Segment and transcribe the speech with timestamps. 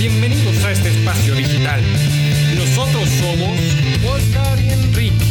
[0.00, 1.82] Bienvenidos a este espacio digital.
[2.56, 3.60] Nosotros somos
[4.02, 5.26] Oscar y Enrique.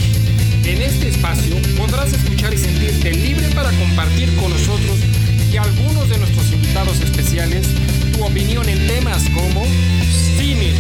[0.64, 5.00] En este espacio podrás escuchar y sentirte libre para compartir con nosotros
[5.52, 7.66] y algunos de nuestros invitados especiales
[8.14, 9.66] tu opinión en temas como
[10.38, 10.76] cine,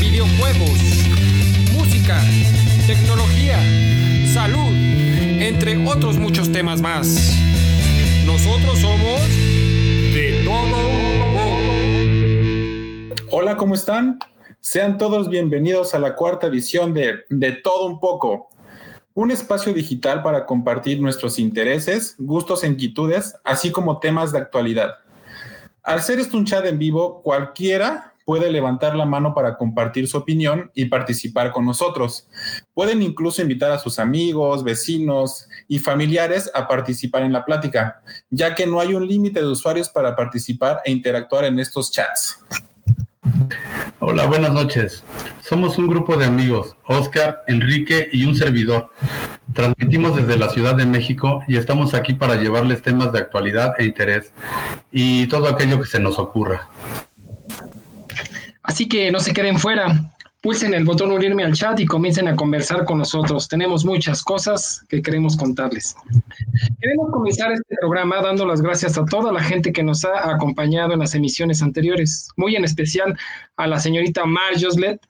[0.00, 0.80] videojuegos,
[1.74, 2.20] música,
[2.88, 3.56] tecnología,
[4.34, 4.74] salud,
[5.38, 7.36] entre otros muchos temas más.
[8.26, 9.20] Nosotros somos
[10.12, 11.21] de todo.
[13.34, 14.18] Hola, ¿cómo están?
[14.60, 18.50] Sean todos bienvenidos a la cuarta edición de De todo un poco,
[19.14, 24.96] un espacio digital para compartir nuestros intereses, gustos e inquietudes, así como temas de actualidad.
[25.82, 30.18] Al ser esto un chat en vivo, cualquiera puede levantar la mano para compartir su
[30.18, 32.28] opinión y participar con nosotros.
[32.74, 38.54] Pueden incluso invitar a sus amigos, vecinos y familiares a participar en la plática, ya
[38.54, 42.38] que no hay un límite de usuarios para participar e interactuar en estos chats.
[44.00, 45.04] Hola, buenas noches.
[45.40, 48.90] Somos un grupo de amigos, Oscar, Enrique y un servidor.
[49.54, 53.84] Transmitimos desde la Ciudad de México y estamos aquí para llevarles temas de actualidad e
[53.84, 54.32] interés
[54.90, 56.68] y todo aquello que se nos ocurra.
[58.62, 60.12] Así que no se queden fuera.
[60.42, 63.46] Pulsen el botón unirme al chat y comiencen a conversar con nosotros.
[63.46, 65.94] Tenemos muchas cosas que queremos contarles.
[66.80, 70.94] Queremos comenzar este programa dando las gracias a toda la gente que nos ha acompañado
[70.94, 73.16] en las emisiones anteriores, muy en especial
[73.56, 75.00] a la señorita Mar Joslet,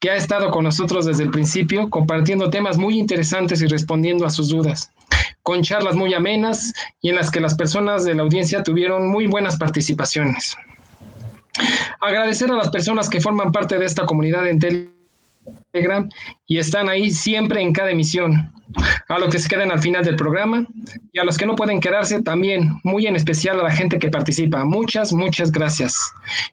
[0.00, 4.30] que ha estado con nosotros desde el principio, compartiendo temas muy interesantes y respondiendo a
[4.30, 4.90] sus dudas,
[5.44, 9.28] con charlas muy amenas y en las que las personas de la audiencia tuvieron muy
[9.28, 10.56] buenas participaciones.
[12.00, 16.08] Agradecer a las personas que forman parte de esta comunidad en Telegram
[16.46, 18.52] y están ahí siempre en cada emisión.
[19.08, 20.64] A los que se quedan al final del programa
[21.12, 24.08] y a los que no pueden quedarse también, muy en especial a la gente que
[24.10, 24.64] participa.
[24.64, 25.96] Muchas, muchas gracias,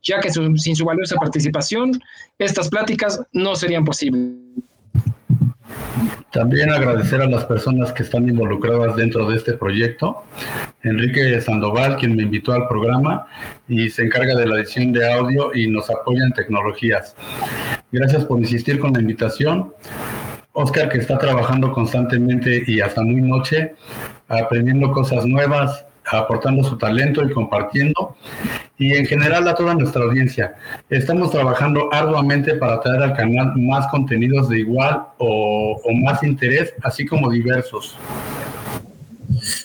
[0.02, 1.92] ya que sin su valiosa participación,
[2.40, 4.34] estas pláticas no serían posibles.
[6.31, 10.24] También agradecer a las personas que están involucradas dentro de este proyecto.
[10.84, 13.28] Enrique Sandoval, quien me invitó al programa
[13.68, 17.16] y se encarga de la edición de audio y nos apoya en tecnologías.
[17.91, 19.74] Gracias por insistir con la invitación.
[20.51, 23.75] Oscar, que está trabajando constantemente y hasta muy noche,
[24.28, 28.18] aprendiendo cosas nuevas, aportando su talento y compartiendo.
[28.79, 30.55] Y en general a toda nuestra audiencia.
[30.89, 37.05] Estamos trabajando arduamente para traer al canal más contenidos de igual o, más interés, así
[37.05, 37.97] como diversos.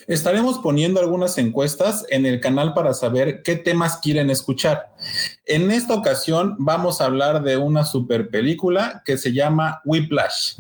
[0.07, 4.91] Estaremos poniendo algunas encuestas en el canal para saber qué temas quieren escuchar.
[5.47, 10.55] En esta ocasión vamos a hablar de una super película que se llama Whiplash.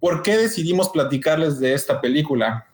[0.00, 2.66] ¿Por qué decidimos platicarles de esta película?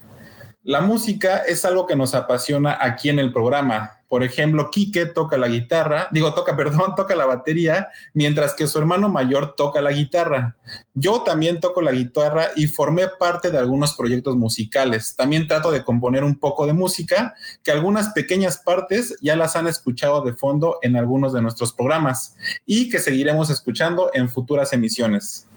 [0.62, 4.00] La música es algo que nos apasiona aquí en el programa.
[4.14, 8.78] Por ejemplo, Quique toca la guitarra, digo, toca, perdón, toca la batería, mientras que su
[8.78, 10.54] hermano mayor toca la guitarra.
[10.94, 15.16] Yo también toco la guitarra y formé parte de algunos proyectos musicales.
[15.16, 19.66] También trato de componer un poco de música, que algunas pequeñas partes ya las han
[19.66, 22.36] escuchado de fondo en algunos de nuestros programas
[22.66, 25.48] y que seguiremos escuchando en futuras emisiones.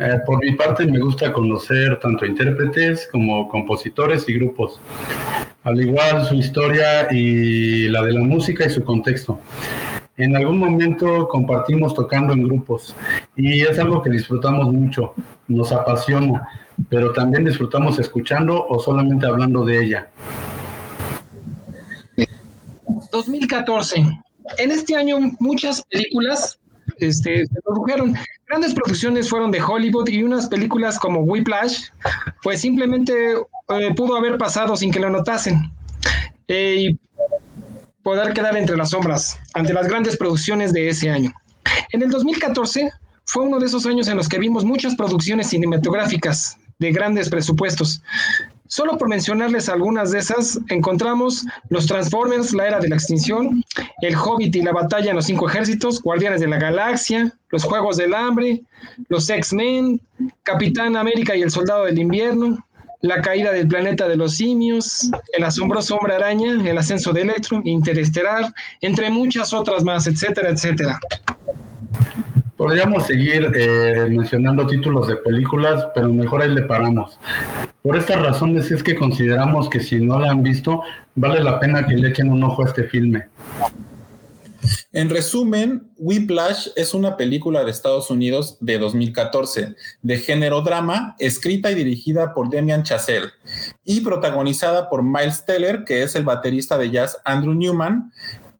[0.00, 4.80] Eh, por mi parte, me gusta conocer tanto intérpretes como compositores y grupos,
[5.64, 9.40] al igual su historia y la de la música y su contexto.
[10.16, 12.94] En algún momento compartimos tocando en grupos
[13.34, 15.14] y es algo que disfrutamos mucho,
[15.48, 16.48] nos apasiona,
[16.88, 20.10] pero también disfrutamos escuchando o solamente hablando de ella.
[23.10, 23.96] 2014.
[24.58, 26.58] En este año muchas películas
[27.00, 28.14] este, se produjeron.
[28.46, 31.88] Grandes producciones fueron de Hollywood y unas películas como Whiplash,
[32.42, 33.34] pues simplemente
[33.68, 35.72] eh, pudo haber pasado sin que lo notasen.
[36.48, 36.98] Eh, y
[38.02, 41.30] poder quedar entre las sombras ante las grandes producciones de ese año.
[41.92, 42.90] En el 2014
[43.26, 48.02] fue uno de esos años en los que vimos muchas producciones cinematográficas de grandes presupuestos.
[48.68, 53.64] Solo por mencionarles algunas de esas, encontramos los Transformers, la era de la extinción,
[54.02, 57.96] el Hobbit y la batalla en los cinco ejércitos, Guardianes de la Galaxia, los Juegos
[57.96, 58.60] del Hambre,
[59.08, 60.00] los X-Men,
[60.42, 62.64] Capitán América y el Soldado del Invierno,
[63.00, 67.62] la caída del planeta de los simios, el asombroso hombre araña, el ascenso de Electro,
[67.64, 71.00] Interestelar, entre muchas otras más, etcétera, etcétera.
[72.58, 77.16] Podríamos seguir eh, mencionando títulos de películas, pero mejor ahí le paramos.
[77.82, 80.82] Por estas razones es que consideramos que si no la han visto,
[81.14, 83.28] vale la pena que le echen un ojo a este filme.
[84.92, 91.70] En resumen, Whiplash es una película de Estados Unidos de 2014, de género drama, escrita
[91.70, 93.30] y dirigida por Demian Chazelle
[93.84, 98.10] y protagonizada por Miles Teller, que es el baterista de jazz Andrew Newman,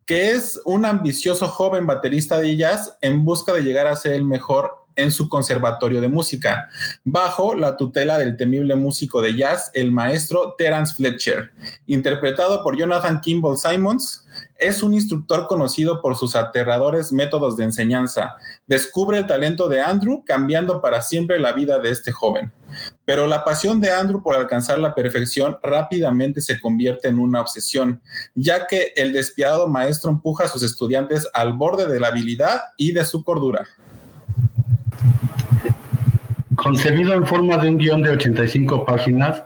[0.08, 4.24] que es un ambicioso joven baterista de jazz en busca de llegar a ser el
[4.24, 6.68] mejor en su conservatorio de música,
[7.04, 11.52] bajo la tutela del temible músico de jazz, el maestro Terence Fletcher,
[11.86, 14.26] interpretado por Jonathan Kimball Simons.
[14.58, 18.34] Es un instructor conocido por sus aterradores métodos de enseñanza.
[18.66, 22.52] Descubre el talento de Andrew, cambiando para siempre la vida de este joven.
[23.04, 28.02] Pero la pasión de Andrew por alcanzar la perfección rápidamente se convierte en una obsesión,
[28.34, 32.92] ya que el despiadado maestro empuja a sus estudiantes al borde de la habilidad y
[32.92, 33.66] de su cordura.
[36.58, 39.44] Concebido en forma de un guion de 85 páginas,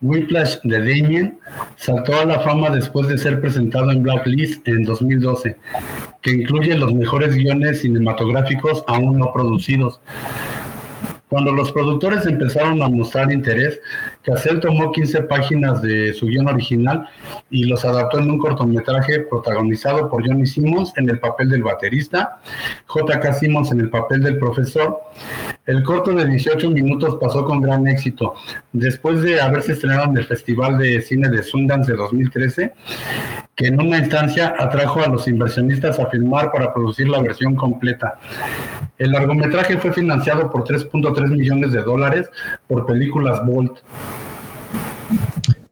[0.00, 1.38] Whiplash de Damien
[1.76, 5.58] saltó a la fama después de ser presentado en Blacklist en 2012,
[6.22, 10.00] que incluye los mejores guiones cinematográficos aún no producidos.
[11.28, 13.78] Cuando los productores empezaron a mostrar interés,
[14.28, 17.08] Cassell tomó 15 páginas de su guion original
[17.48, 22.38] y los adaptó en un cortometraje protagonizado por Johnny Simmons en el papel del baterista,
[22.86, 23.32] J.K.
[23.32, 24.98] Simmons en el papel del profesor.
[25.64, 28.34] El corto de 18 minutos pasó con gran éxito.
[28.72, 32.72] Después de haberse estrenado en el Festival de Cine de Sundance de 2013,
[33.58, 38.16] que en una instancia atrajo a los inversionistas a filmar para producir la versión completa.
[38.98, 42.30] El largometraje fue financiado por 3.3 millones de dólares
[42.68, 43.78] por películas Bolt.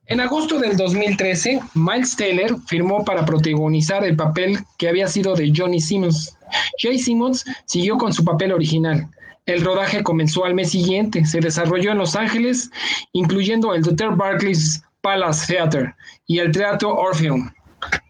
[0.06, 5.52] En agosto del 2013, Miles Teller firmó para protagonizar el papel que había sido de
[5.56, 6.36] Johnny Simmons.
[6.82, 9.08] Jay Simmons siguió con su papel original.
[9.46, 12.68] El rodaje comenzó al mes siguiente, se desarrolló en Los Ángeles,
[13.12, 14.16] incluyendo el Dr.
[14.16, 15.94] Barclays Palace Theater
[16.26, 17.48] y el Teatro Orpheum.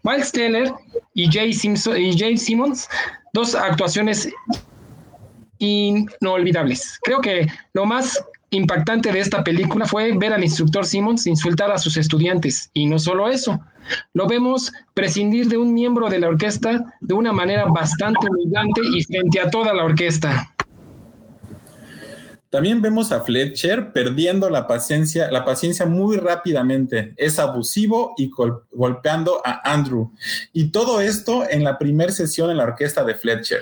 [0.03, 0.71] Miles Teller
[1.13, 2.87] y Jay, y Jay Simmons,
[3.33, 4.29] dos actuaciones
[5.59, 6.99] inolvidables.
[7.03, 11.77] Creo que lo más impactante de esta película fue ver al instructor Simmons insultar a
[11.77, 12.69] sus estudiantes.
[12.73, 13.59] Y no solo eso,
[14.13, 19.03] lo vemos prescindir de un miembro de la orquesta de una manera bastante humillante y
[19.03, 20.53] frente a toda la orquesta.
[22.57, 27.13] También vemos a Fletcher perdiendo la paciencia, la paciencia muy rápidamente.
[27.15, 28.31] Es abusivo y
[28.71, 30.11] golpeando a Andrew.
[30.53, 33.61] Y todo esto en la primera sesión en la orquesta de Fletcher.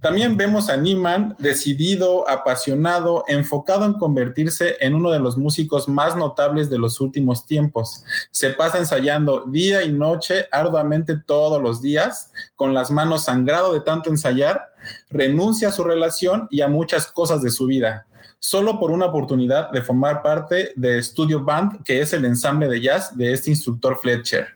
[0.00, 6.14] También vemos a Niemann decidido, apasionado, enfocado en convertirse en uno de los músicos más
[6.14, 8.04] notables de los últimos tiempos.
[8.30, 13.80] Se pasa ensayando día y noche, arduamente todos los días, con las manos sangrado de
[13.80, 14.75] tanto ensayar,
[15.10, 18.06] renuncia a su relación y a muchas cosas de su vida,
[18.38, 22.80] solo por una oportunidad de formar parte de Studio Band, que es el ensamble de
[22.80, 24.48] jazz de este instructor Fletcher.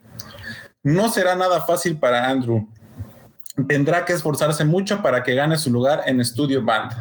[0.83, 2.67] No será nada fácil para Andrew
[3.67, 6.93] tendrá que esforzarse mucho para que gane su lugar en Studio Band.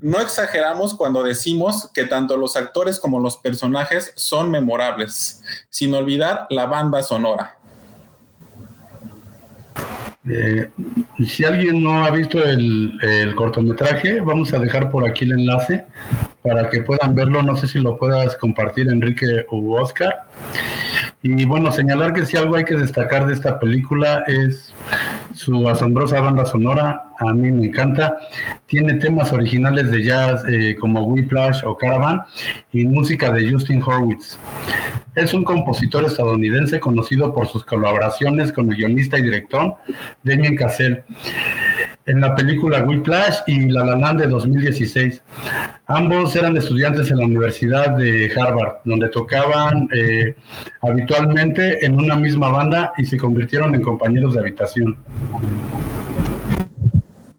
[0.00, 6.46] No exageramos cuando decimos que tanto los actores como los personajes son memorables, sin olvidar
[6.50, 7.55] la banda sonora.
[10.28, 10.70] Eh,
[11.26, 15.84] si alguien no ha visto el, el, cortometraje, vamos a dejar por aquí el enlace
[16.42, 17.42] para que puedan verlo.
[17.42, 20.24] No sé si lo puedas compartir, Enrique u Oscar.
[21.22, 24.72] Y bueno, señalar que si algo hay que destacar de esta película es
[25.34, 28.18] su asombrosa banda sonora, a mí me encanta.
[28.66, 32.22] Tiene temas originales de jazz eh, como Whiplash o Caravan
[32.72, 34.38] y música de Justin Horwitz.
[35.14, 39.76] Es un compositor estadounidense conocido por sus colaboraciones con el guionista y director
[40.22, 41.02] Damien Cassell
[42.06, 45.22] en la película Whiplash y La La Land de 2016.
[45.86, 50.34] Ambos eran estudiantes en la Universidad de Harvard, donde tocaban eh,
[50.82, 54.96] habitualmente en una misma banda y se convirtieron en compañeros de habitación.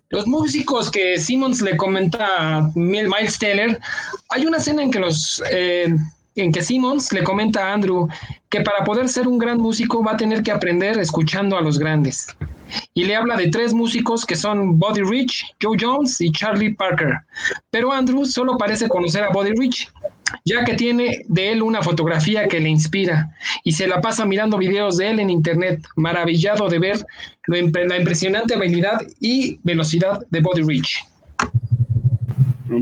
[0.10, 3.80] Los músicos que Simmons le comenta a Miles Teller,
[4.30, 5.94] hay una escena en que los eh,
[6.36, 8.08] en que Simmons le comenta a Andrew
[8.50, 11.78] que para poder ser un gran músico va a tener que aprender escuchando a los
[11.78, 12.28] grandes
[12.94, 17.20] y le habla de tres músicos que son Buddy Rich, Joe Jones y Charlie Parker.
[17.72, 19.92] Pero Andrew solo parece conocer a Buddy Rich,
[20.46, 23.32] ya que tiene de él una fotografía que le inspira
[23.64, 27.06] y se la pasa mirando videos de él en internet, maravillado de ver
[27.48, 31.06] la impresionante habilidad y velocidad de Buddy Rich.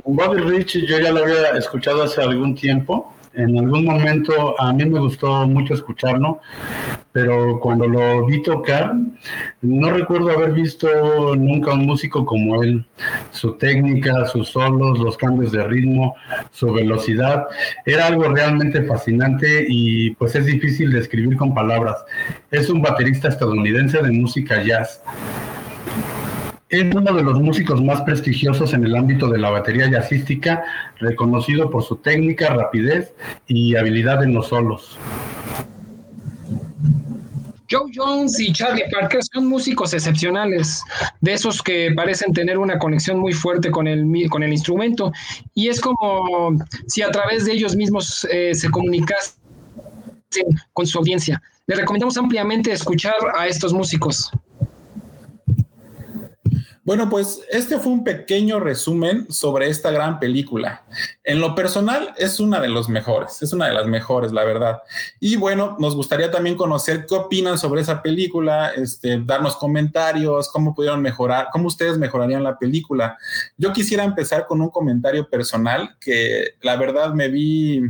[0.06, 4.86] Buddy Rich yo ya lo había escuchado hace algún tiempo en algún momento a mí
[4.86, 6.40] me gustó mucho escucharlo,
[7.12, 8.94] pero cuando lo vi tocar,
[9.62, 12.86] no recuerdo haber visto nunca un músico como él.
[13.32, 16.16] Su técnica, sus solos, los cambios de ritmo,
[16.52, 17.46] su velocidad,
[17.86, 22.04] era algo realmente fascinante y pues es difícil de escribir con palabras.
[22.52, 25.02] Es un baterista estadounidense de música jazz.
[26.76, 30.62] Es uno de los músicos más prestigiosos en el ámbito de la batería jazzística,
[31.00, 33.14] reconocido por su técnica, rapidez
[33.48, 34.98] y habilidad en los solos.
[37.72, 40.84] Joe Jones y Charlie Parker son músicos excepcionales,
[41.22, 45.14] de esos que parecen tener una conexión muy fuerte con el, con el instrumento,
[45.54, 49.34] y es como si a través de ellos mismos eh, se comunicasen
[50.74, 51.42] con su audiencia.
[51.68, 54.30] Les recomendamos ampliamente escuchar a estos músicos.
[56.86, 60.84] Bueno, pues este fue un pequeño resumen sobre esta gran película.
[61.24, 64.84] En lo personal es una de los mejores, es una de las mejores, la verdad.
[65.20, 70.76] Y bueno, nos gustaría también conocer qué opinan sobre esa película, este, darnos comentarios, cómo
[70.76, 73.18] pudieron mejorar, cómo ustedes mejorarían la película.
[73.58, 77.82] Yo quisiera empezar con un comentario personal que la verdad me vi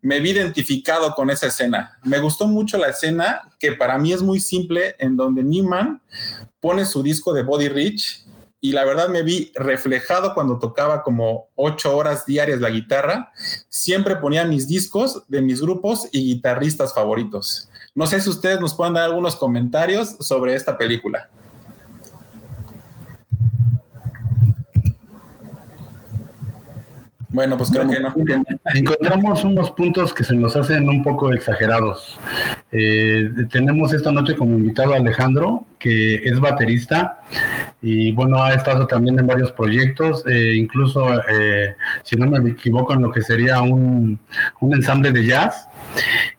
[0.00, 1.98] me vi identificado con esa escena.
[2.04, 6.00] Me gustó mucho la escena, que para mí es muy simple, en donde Neiman
[6.60, 8.24] pone su disco de Body Rich
[8.60, 13.32] y la verdad me vi reflejado cuando tocaba como ocho horas diarias la guitarra.
[13.68, 17.68] Siempre ponía mis discos de mis grupos y guitarristas favoritos.
[17.94, 21.30] No sé si ustedes nos pueden dar algunos comentarios sobre esta película.
[27.38, 28.12] Bueno, pues creo que no.
[28.74, 32.18] Encontramos unos puntos que se nos hacen un poco exagerados.
[32.72, 37.20] Eh, tenemos esta noche como invitado a Alejandro, que es baterista
[37.80, 42.92] y bueno, ha estado también en varios proyectos, eh, incluso, eh, si no me equivoco,
[42.94, 44.18] en lo que sería un,
[44.58, 45.68] un ensamble de jazz.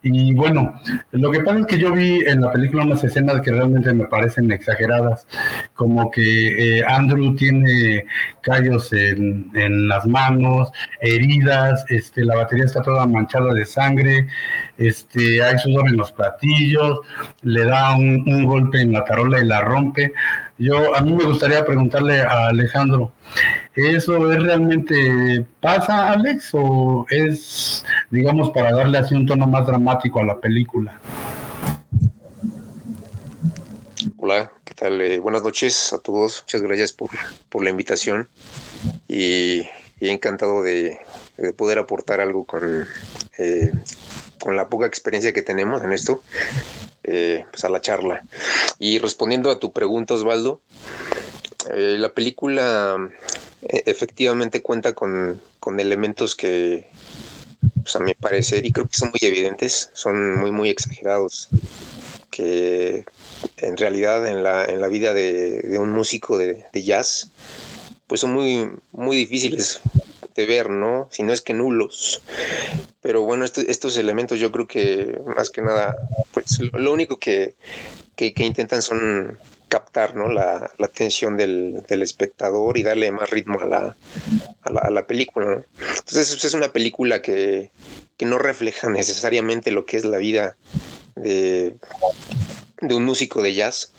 [0.02, 0.80] Y bueno,
[1.12, 4.06] lo que pasa es que yo vi en la película unas escenas que realmente me
[4.06, 5.28] parecen exageradas,
[5.74, 8.06] como que eh, Andrew tiene
[8.42, 14.28] callos en, en, las manos, heridas, este, la batería está toda manchada de sangre,
[14.78, 17.00] este, hay sudor en los platillos,
[17.42, 20.14] le da un, un golpe en la tarola y la rompe.
[20.58, 23.14] Yo, a mí me gustaría preguntarle a Alejandro,
[23.76, 30.20] ¿eso es realmente pasa, Alex, o es, digamos, para darle así un tono más dramático
[30.20, 31.00] a la película?
[34.18, 35.02] Hola, ¿qué tal?
[35.02, 36.44] Eh, buenas noches a todos.
[36.44, 37.10] Muchas gracias por,
[37.50, 38.30] por la invitación
[39.08, 39.68] y,
[40.00, 41.00] encantado de,
[41.58, 42.88] poder aportar algo con,
[43.38, 43.72] eh,
[44.40, 46.24] con la poca experiencia que tenemos en esto.
[47.12, 48.22] Eh, pues a la charla.
[48.78, 50.62] Y respondiendo a tu pregunta, Osvaldo,
[51.68, 53.10] eh, la película
[53.62, 55.42] eh, efectivamente cuenta con,
[55.78, 56.88] elementos que,
[57.84, 61.50] pues a mi parecer, y creo que son muy evidentes, son muy, muy exagerados,
[62.32, 63.06] que
[63.58, 67.32] en realidad en la, en la vida de, un músico de, jazz,
[68.08, 69.82] pues son muy, muy difíciles
[70.36, 71.08] de ver, ¿no?
[71.12, 72.22] Si no es que nulos.
[73.02, 75.96] Pero bueno, estos elementos yo creo que más que nada,
[76.32, 77.56] pues lo único que,
[78.18, 79.38] intentan son
[79.70, 80.28] captar ¿no?
[80.30, 83.98] la, atención del, espectador y darle más ritmo a la,
[84.64, 85.64] a la, película.
[85.80, 87.72] Entonces es una película que,
[88.20, 90.58] no refleja necesariamente lo que es la vida
[91.16, 91.76] de,
[92.82, 93.94] de un músico de jazz.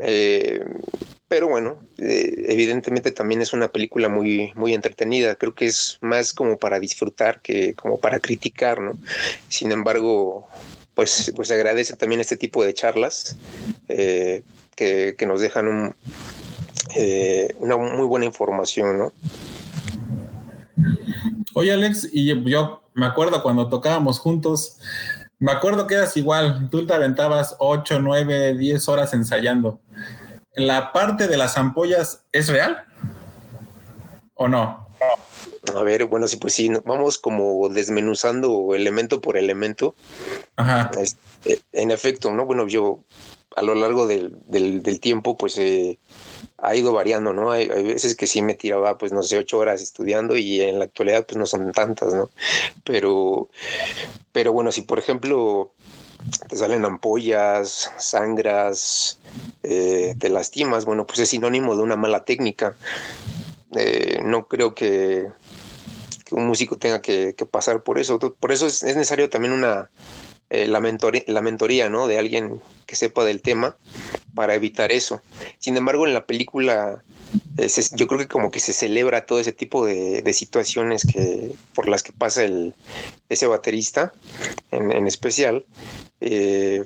[0.00, 0.64] Eh,
[1.30, 5.36] pero bueno, eh, evidentemente también es una película muy, muy entretenida.
[5.36, 8.98] Creo que es más como para disfrutar que como para criticar, ¿no?
[9.48, 10.48] Sin embargo,
[10.94, 13.36] pues, pues agradece también este tipo de charlas
[13.88, 14.42] eh,
[14.76, 15.94] que, nos dejan un,
[16.96, 19.12] eh, una muy buena información, ¿no?
[21.54, 24.78] Oye, Alex, y yo me acuerdo cuando tocábamos juntos,
[25.38, 29.80] me acuerdo que eras igual, tú te aventabas 8, 9, 10 horas ensayando
[30.54, 32.84] la parte de las ampollas es real
[34.34, 34.79] o no?
[35.74, 39.94] A ver, bueno, sí, pues sí, vamos como desmenuzando elemento por elemento.
[40.56, 40.90] Ajá.
[41.44, 42.46] Eh, en efecto, ¿no?
[42.46, 43.00] Bueno, yo
[43.56, 45.98] a lo largo del, tiempo, pues eh,
[46.58, 47.50] ha ido variando, ¿no?
[47.50, 50.78] Hay, hay, veces que sí me tiraba, pues no sé, ocho horas estudiando y en
[50.78, 52.30] la actualidad, pues no son tantas, ¿no?
[52.84, 53.48] Pero,
[54.32, 55.72] pero bueno, si por ejemplo
[56.48, 59.18] te salen ampollas, sangras,
[59.62, 62.76] eh, te lastimas, bueno, pues es sinónimo de una mala técnica.
[63.76, 65.28] Eh, no creo que,
[66.30, 68.18] un músico tenga que, pasar por eso.
[68.18, 69.90] Por eso es, necesario también una
[70.50, 72.06] eh, la, mentoría, la mentoría, ¿no?
[72.06, 73.76] De alguien que sepa del tema
[74.34, 75.22] para evitar eso.
[75.58, 77.02] Sin embargo, en la película
[77.92, 82.02] yo creo que como que se celebra todo ese tipo de, situaciones que por las
[82.02, 82.74] que pasa el,
[83.28, 84.12] ese baterista
[84.70, 85.64] en, especial.
[86.20, 86.84] Eh,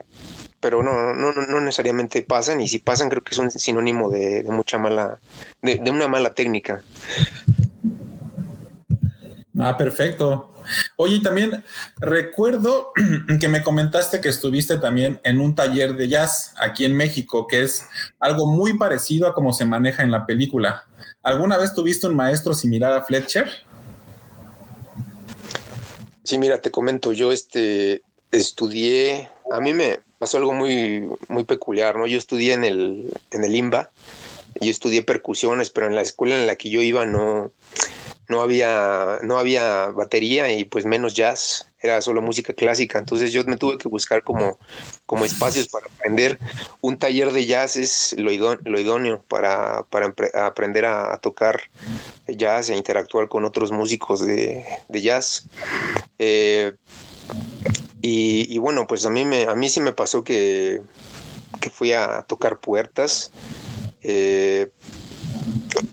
[0.65, 4.43] pero no, no, no necesariamente pasan, y si pasan creo que es un sinónimo de,
[4.45, 5.19] mucha mala,
[5.61, 6.83] de, una mala técnica.
[9.59, 10.55] Ah, perfecto.
[10.97, 11.63] Oye, también
[11.99, 12.93] recuerdo
[13.41, 17.63] que me comentaste que estuviste también en un taller de jazz aquí en México, que
[17.63, 17.87] es
[18.19, 20.87] algo muy parecido a cómo se maneja en la película.
[21.23, 23.51] ¿Alguna vez tuviste un maestro similar a Fletcher?
[26.23, 31.97] Sí, mira, te comento, yo este estudié, a mí me, pasó algo muy, muy peculiar,
[31.97, 32.07] ¿no?
[32.07, 33.91] Yo estudié en el, en el IMBA,
[34.59, 37.53] yo estudié percusiones, pero en la escuela en la que yo iba no,
[38.31, 42.99] no había, no había batería y pues menos jazz, era solo música clásica.
[42.99, 44.59] Entonces yo me tuve que buscar como,
[45.05, 46.39] como espacios para aprender.
[46.81, 51.65] Un taller de jazz es lo, idóneo, para, para aprender a, tocar
[52.29, 55.47] jazz e interactuar con otros músicos de, jazz.
[56.19, 56.73] Eh,
[58.07, 60.83] y, bueno, pues a mí, me, a mí sí me pasó que,
[61.59, 63.33] que fui a tocar puertas.
[64.03, 64.71] Eh,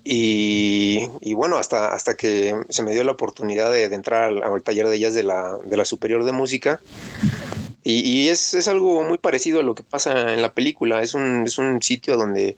[0.04, 5.00] y, bueno, hasta, hasta que se me dio la oportunidad de, entrar al, taller de
[5.00, 6.82] jazz de la, de la Superior de Música.
[7.84, 11.02] Y, es, es, algo muy parecido a lo que pasa en la película.
[11.02, 12.58] Es un, es un sitio donde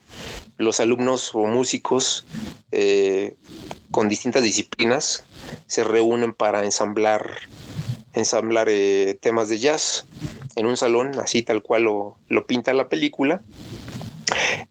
[0.58, 2.26] los alumnos o músicos
[2.72, 3.36] eh,
[3.92, 5.26] con distintas disciplinas
[5.68, 7.38] se reúnen para ensamblar,
[8.14, 10.06] ensamblar eh, temas de jazz
[10.56, 13.42] en un salón, así tal cual lo, lo pinta la película.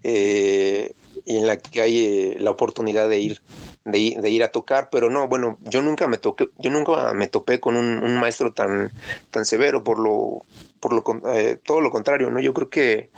[0.02, 0.92] Eh,
[1.26, 3.42] en la que hay eh, la oportunidad de ir,
[3.84, 7.60] de, ir a tocar, pero no, bueno, yo nunca me toqué, yo nunca me topé
[7.60, 8.90] con un, un maestro tan,
[9.30, 10.44] tan severo por lo,
[10.82, 12.40] por lo eh, todo lo contrario, ¿no?
[12.40, 13.10] Yo creo que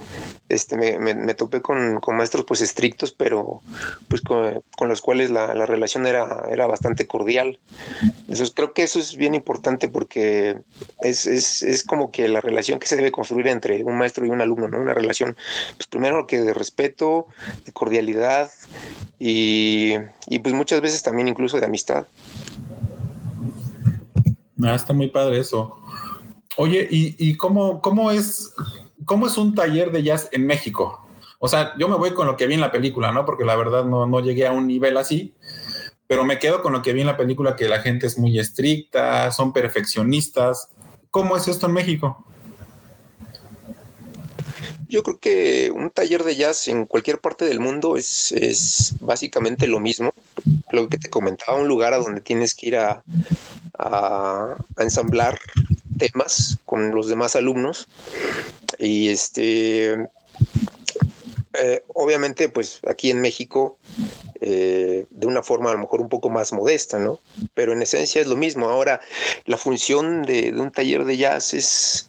[0.50, 3.62] este me, topé con, con, maestros pues estrictos, pero
[4.06, 7.58] pues con, con los cuales la, la, relación era, era bastante cordial.
[8.02, 10.58] Entonces creo que eso es bien importante porque
[11.00, 14.28] es, es, es, como que la relación que se debe construir entre un maestro y
[14.28, 14.78] un alumno, ¿no?
[14.78, 15.34] Una relación,
[15.78, 17.28] pues primero que de respeto,
[17.64, 18.50] de cordialidad
[19.18, 19.94] y,
[20.26, 22.06] y pues muchas veces también incluso de amistad.
[24.62, 25.78] Ah, está muy padre eso.
[26.56, 28.54] Oye, ¿y, cómo, cómo, es,
[29.04, 31.06] cómo es un taller de jazz en México?
[31.38, 33.24] O sea, yo me voy con lo que vi en la película, ¿no?
[33.24, 35.34] Porque la verdad no, no llegué a un nivel así,
[36.06, 38.38] pero me quedo con lo que vi en la película, que la gente es muy
[38.38, 40.68] estricta, son perfeccionistas.
[41.10, 42.24] ¿Cómo es esto en México?
[44.88, 49.66] Yo creo que un taller de jazz en cualquier parte del mundo es, es básicamente
[49.66, 50.14] lo mismo.
[50.70, 53.02] Lo que te comentaba, un lugar a donde tienes que ir a,
[53.78, 55.38] a, ensamblar
[55.98, 57.88] temas con los demás alumnos.
[58.78, 60.08] Y este,
[61.54, 63.78] eh, obviamente, pues aquí en México,
[64.40, 67.20] eh, de una forma a lo mejor un poco más modesta, ¿no?
[67.54, 68.68] Pero en esencia es lo mismo.
[68.68, 69.00] Ahora,
[69.46, 72.08] la función de, un taller de jazz es,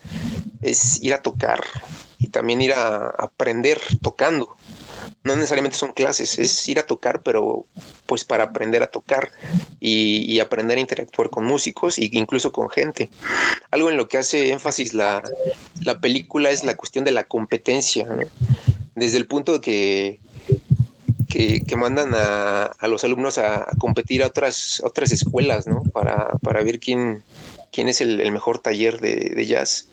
[0.62, 1.64] es ir a tocar
[2.18, 4.58] y también ir a aprender tocando
[5.26, 7.66] no necesariamente son clases, es ir a tocar, pero
[8.06, 9.32] pues para aprender a tocar
[9.80, 13.10] y, aprender a interactuar con músicos e incluso con gente.
[13.72, 15.24] Algo en lo que hace énfasis la,
[16.00, 18.08] película es la cuestión de la competencia,
[18.94, 20.20] desde el punto de que
[21.28, 25.84] que, mandan a, los alumnos a, competir a otras, otras escuelas, ¿no?
[25.92, 27.24] Para, para ver quién,
[27.76, 29.90] quién es el, mejor taller de, jazz.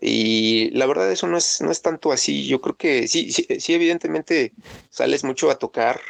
[0.00, 2.46] Y la verdad eso no es, no es tanto así.
[2.46, 4.52] Yo creo que sí, sí, sí, evidentemente
[4.90, 6.00] sales mucho a tocar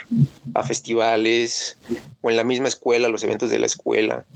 [0.55, 1.79] a festivales
[2.21, 4.27] o en la misma escuela, los eventos de la escuela.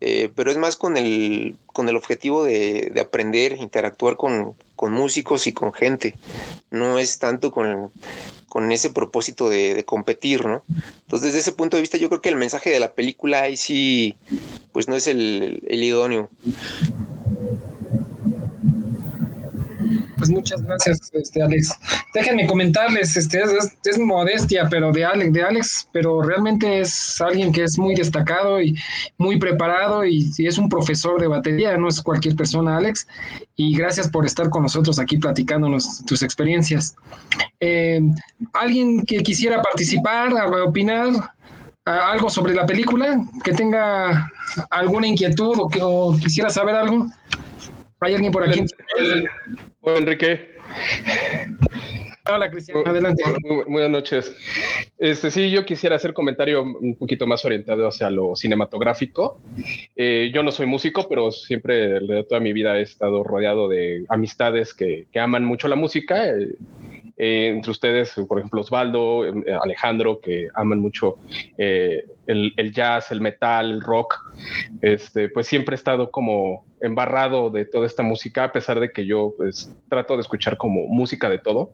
[0.00, 4.92] Eh, pero es más con el, con el objetivo de, de aprender, interactuar con, con
[4.92, 6.14] músicos y con gente.
[6.70, 7.90] No es tanto con,
[8.48, 10.62] con ese propósito de, competir, ¿no?
[11.02, 13.56] Entonces, desde ese punto de vista, yo creo que el mensaje de la película ahí
[13.56, 14.16] sí,
[14.72, 16.30] pues no es el, el idóneo.
[20.16, 21.74] Pues muchas gracias, este, Alex.
[22.14, 27.64] Déjenme comentarles, este, es, modestia, pero de Alex, de Alex, pero realmente es alguien que
[27.64, 28.78] es muy destacado y
[29.18, 33.06] muy preparado y, es un profesor de batería, no es cualquier persona, Alex.
[33.56, 36.96] Y gracias por estar con nosotros aquí platicándonos tus experiencias.
[37.60, 38.00] Eh,
[38.54, 40.32] ¿Alguien que quisiera participar,
[40.66, 41.12] opinar?
[41.86, 44.32] algo sobre la película, que tenga
[44.70, 47.06] alguna inquietud o que quisiera saber algo.
[48.00, 48.64] ¿Hay alguien por aquí?
[48.98, 49.30] Hola,
[49.94, 50.56] Enrique.
[52.28, 52.78] Hola, Cristian.
[52.84, 53.22] Adelante.
[53.44, 54.36] Muy, buenas noches.
[54.98, 59.40] Este, sí, yo quisiera hacer comentario un poquito más orientado hacia lo cinematográfico.
[59.94, 64.04] Eh, yo no soy músico, pero siempre de toda mi vida he estado rodeado de
[64.08, 66.26] amistades que, que aman mucho la música.
[66.26, 66.56] Eh,
[67.16, 69.22] eh, entre ustedes, por ejemplo, Osvaldo,
[69.62, 71.16] Alejandro, que aman mucho
[71.56, 74.14] el, el, jazz, el metal, el rock.
[74.82, 79.06] Este, pues siempre he estado como embarrado de toda esta música, a pesar de que
[79.06, 81.72] yo pues, trato de escuchar como música de todo.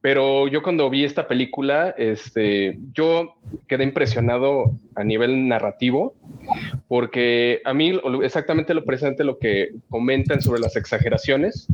[0.00, 3.34] Pero yo cuando vi esta película, este, yo
[3.68, 6.14] quedé impresionado a nivel narrativo,
[6.88, 11.68] porque a mí exactamente lo presente lo que comentan sobre las exageraciones.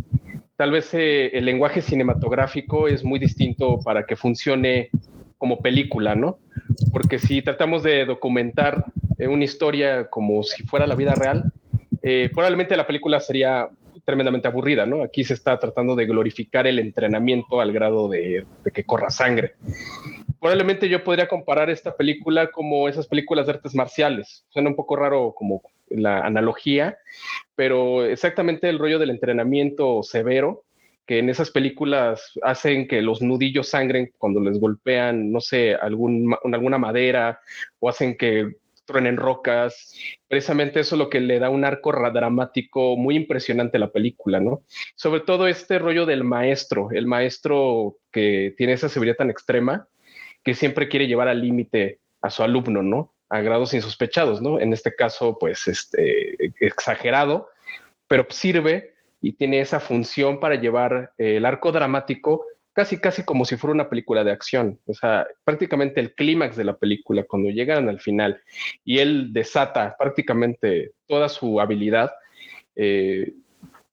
[0.58, 4.90] Tal vez eh, el lenguaje cinematográfico es muy distinto para que funcione
[5.38, 6.40] como película, ¿no?
[6.90, 8.84] Porque si tratamos de documentar
[9.18, 11.52] eh, una historia como si fuera la vida real,
[12.02, 13.68] eh, probablemente la película sería
[14.04, 15.04] tremendamente aburrida, ¿no?
[15.04, 18.44] Aquí se está tratando de glorificar el entrenamiento al grado de,
[18.74, 19.54] que corra sangre.
[20.40, 24.44] Probablemente yo podría comparar esta película como esas películas de artes marciales.
[24.48, 26.98] Suena un poco raro como la analogía,
[27.54, 30.64] pero exactamente el rollo del entrenamiento severo
[31.08, 36.36] que en esas películas hacen que los nudillos sangren cuando les golpean, no sé, algún,
[36.44, 37.40] alguna madera
[37.80, 39.94] o hacen que truenen rocas.
[40.28, 44.40] Precisamente eso es lo que le da un arco dramático muy impresionante a la película,
[44.40, 44.64] ¿no?
[44.96, 49.88] Sobre todo este rollo del maestro, el maestro que tiene esa seguridad tan extrema
[50.42, 53.14] que siempre quiere llevar al límite a su alumno, ¿no?
[53.28, 54.60] A grados insospechados, ¿no?
[54.60, 57.48] En este caso, pues, este, exagerado,
[58.06, 63.44] pero sirve y tiene esa función para llevar eh, el arco dramático casi, casi como
[63.44, 64.78] si fuera una película de acción.
[64.86, 68.40] O sea, prácticamente el clímax de la película, cuando llegan al final
[68.84, 72.12] y él desata prácticamente toda su habilidad,
[72.76, 73.32] eh,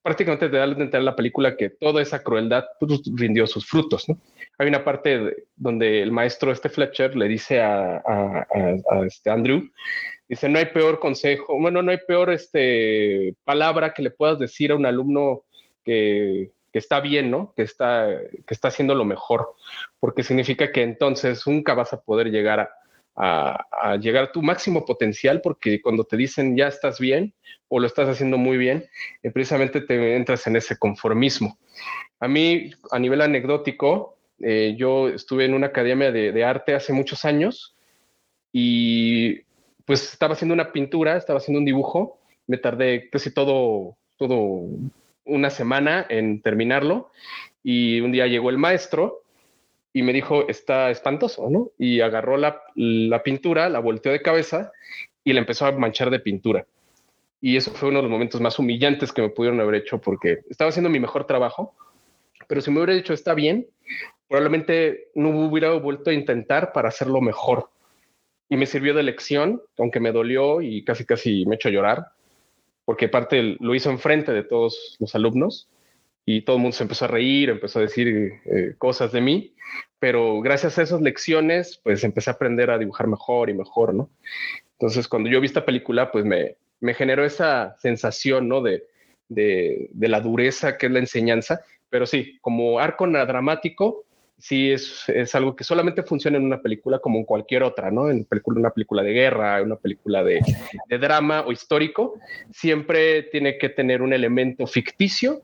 [0.05, 4.07] prácticamente te da a entender la película que toda esa crueldad pues, rindió sus frutos.
[4.07, 4.17] ¿no?
[4.59, 9.63] Hay una parte donde el maestro este Fletcher le dice a, a este Andrew,
[10.27, 14.71] Dice, no hay peor consejo, bueno, no hay peor este, palabra que le puedas decir
[14.71, 15.43] a un alumno
[15.83, 17.53] que, está bien, ¿no?
[17.55, 18.09] Que está,
[18.45, 19.53] que está haciendo lo mejor,
[19.99, 22.69] porque significa que entonces nunca vas a poder llegar a,
[23.99, 27.33] llegar a tu máximo potencial, porque cuando te dicen ya estás bien
[27.67, 28.85] o lo estás haciendo muy bien,
[29.23, 31.57] eh, precisamente te entras en ese conformismo.
[32.19, 36.93] A mí, a nivel anecdótico, eh, yo estuve en una academia de, de arte hace
[36.93, 37.75] muchos años
[38.51, 39.41] y
[39.85, 44.67] pues estaba haciendo una pintura, estaba haciendo un dibujo, me tardé casi todo, todo
[45.25, 47.11] una semana en terminarlo
[47.63, 49.24] y un día llegó el maestro
[49.95, 51.71] y me dijo, está espantoso, ¿no?
[51.77, 54.73] Y agarró la, la pintura, la volteó de cabeza
[55.23, 56.67] y la empezó a manchar de pintura.
[57.39, 60.39] Y eso fue uno de los momentos más humillantes que me pudieron haber hecho porque
[60.49, 61.73] estaba haciendo mi mejor trabajo,
[62.45, 63.67] pero si me hubiera dicho está bien,
[64.27, 67.69] probablemente no hubiera vuelto a intentar para hacerlo mejor
[68.49, 72.07] y me sirvió de lección, aunque me dolió y casi casi me echó llorar,
[72.83, 75.69] porque aparte lo hizo enfrente de todos los alumnos
[76.25, 79.53] y todo el mundo se empezó a reír, empezó a decir eh, cosas de mí,
[79.99, 84.09] pero gracias a esas lecciones, pues empecé a aprender a dibujar mejor y mejor, ¿no?
[84.73, 88.61] Entonces, cuando yo vi esta película, pues me, me generó esa sensación, ¿no?
[88.61, 88.85] De,
[89.29, 94.05] de, de la dureza que es la enseñanza, pero sí, como arco dramático,
[94.37, 98.09] sí es, es, algo que solamente funciona en una película como en cualquier otra, ¿no?
[98.09, 100.41] En película, una película de guerra, una película de,
[100.89, 102.19] de, drama o histórico,
[102.51, 105.41] siempre tiene que tener un elemento ficticio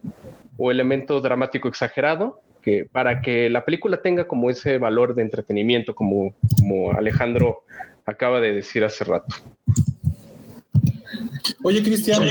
[0.58, 5.96] o elemento dramático exagerado que, para que la película tenga como ese valor de entretenimiento,
[5.96, 7.64] como, como Alejandro
[8.06, 9.36] acaba de decir hace rato.
[11.64, 12.24] Oye, Cristian,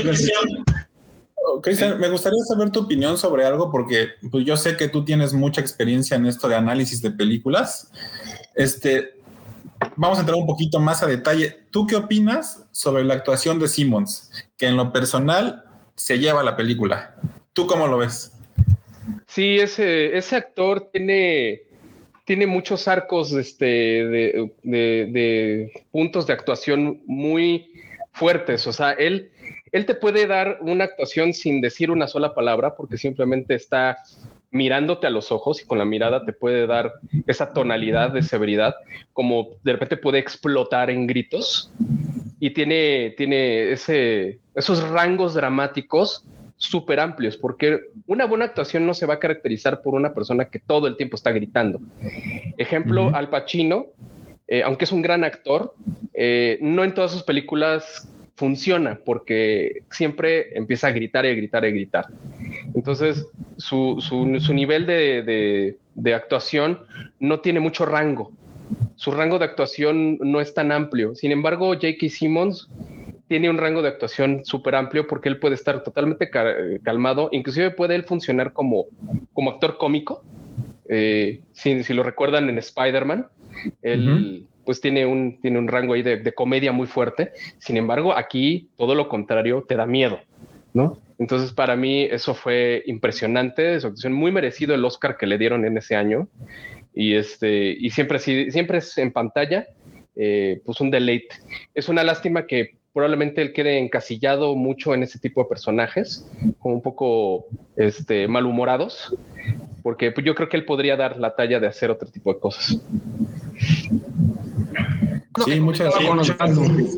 [1.61, 5.33] Cristian, me gustaría saber tu opinión sobre algo porque pues, yo sé que tú tienes
[5.33, 7.91] mucha experiencia en esto de análisis de películas.
[8.55, 9.15] Este,
[9.95, 11.65] vamos a entrar un poquito más a detalle.
[11.71, 16.55] ¿Tú qué opinas sobre la actuación de Simmons, que en lo personal se lleva la
[16.55, 17.15] película?
[17.53, 18.33] ¿Tú cómo lo ves?
[19.27, 21.61] Sí, ese, ese actor tiene,
[22.25, 27.71] tiene muchos arcos este, de, de puntos de actuación muy
[28.13, 28.67] fuertes.
[28.67, 29.31] O sea, él
[29.71, 33.97] él te puede dar una actuación sin decir una sola palabra porque simplemente está
[34.51, 36.93] mirándote a los ojos y con la mirada te puede dar
[37.25, 38.75] esa tonalidad de severidad,
[39.13, 41.71] como de repente puede explotar en gritos
[42.39, 46.25] y tiene, tiene ese, esos rangos dramáticos
[46.61, 50.59] súper amplios, porque una buena actuación no se va a caracterizar por una persona que
[50.59, 51.81] todo el tiempo está gritando.
[52.55, 53.87] Ejemplo, Al Pacino,
[54.47, 55.73] eh, aunque es un gran actor,
[56.13, 61.63] eh, no en todas sus películas funciona porque siempre empieza a gritar y a gritar
[61.63, 62.05] y a gritar.
[62.75, 66.79] Entonces, su, su, nivel de, de, actuación
[67.19, 68.31] no tiene mucho rango.
[68.95, 71.15] Su rango de actuación no es tan amplio.
[71.15, 72.07] Sin embargo, J.K.
[72.09, 72.69] Simmons
[73.31, 76.29] tiene un rango de actuación súper amplio porque él puede estar totalmente
[76.83, 78.87] calmado, inclusive puede él funcionar como,
[79.31, 80.21] como actor cómico.
[80.89, 83.27] Eh, si, si, lo recuerdan en Spider-Man,
[83.83, 87.31] él, pues tiene un, tiene un rango ahí de, comedia muy fuerte.
[87.57, 90.19] Sin embargo, aquí todo lo contrario te da miedo,
[90.73, 90.99] ¿no?
[91.17, 95.63] Entonces, para mí eso fue impresionante, su actuación muy merecido el Oscar que le dieron
[95.63, 96.27] en ese año.
[96.93, 99.67] Y, este, y siempre, siempre es en pantalla,
[100.17, 101.33] eh, pues un deleite.
[101.73, 106.27] Es una lástima que probablemente él quede encasillado mucho en ese tipo de personajes,
[106.59, 109.15] como un poco este, malhumorados,
[109.81, 112.39] porque pues, yo creo que él podría dar la talla de hacer otro tipo de
[112.39, 112.79] cosas.
[115.45, 116.97] Sí, muchas gracias.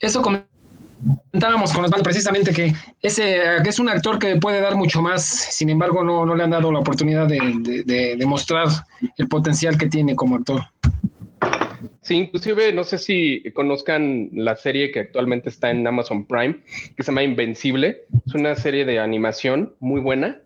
[0.00, 0.22] Eso
[1.30, 5.22] Comentábamos con Osvaldo precisamente que ese que es un actor que puede dar mucho más,
[5.24, 7.38] sin embargo no, no le han dado la oportunidad de,
[7.84, 8.66] de, de mostrar
[9.16, 10.62] el potencial que tiene como actor.
[12.00, 16.56] Sí, inclusive no sé si conozcan la serie que actualmente está en Amazon Prime,
[16.96, 18.02] que se llama Invencible.
[18.26, 20.40] Es una serie de animación muy buena,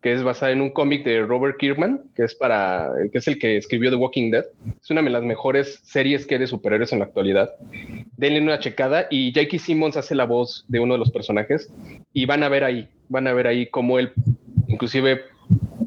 [0.00, 3.38] que es basada en un cómic de Robert Kirkman, que es para, que es el
[3.38, 4.44] que escribió The Walking Dead.
[4.80, 7.50] Es una de las mejores series que hay de superhéroes en la actualidad.
[8.16, 9.58] Denle una checada y J.K.
[9.58, 11.70] Simmons hace la voz de uno de los personajes
[12.12, 14.12] y van a ver ahí, van a ver ahí cómo él
[14.68, 15.22] inclusive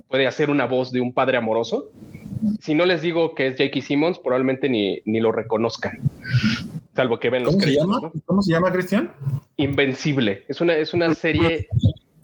[0.07, 1.89] puede hacer una voz de un padre amoroso
[2.59, 3.81] si no les digo que es J.K.
[3.81, 5.99] Simmons, probablemente ni, ni lo reconozcan.
[6.95, 8.11] Salvo que ven los ¿Cómo se llama?
[8.25, 9.11] ¿Cómo se llama, Cristian?
[9.57, 10.43] Invencible.
[10.47, 11.67] Es una, es una serie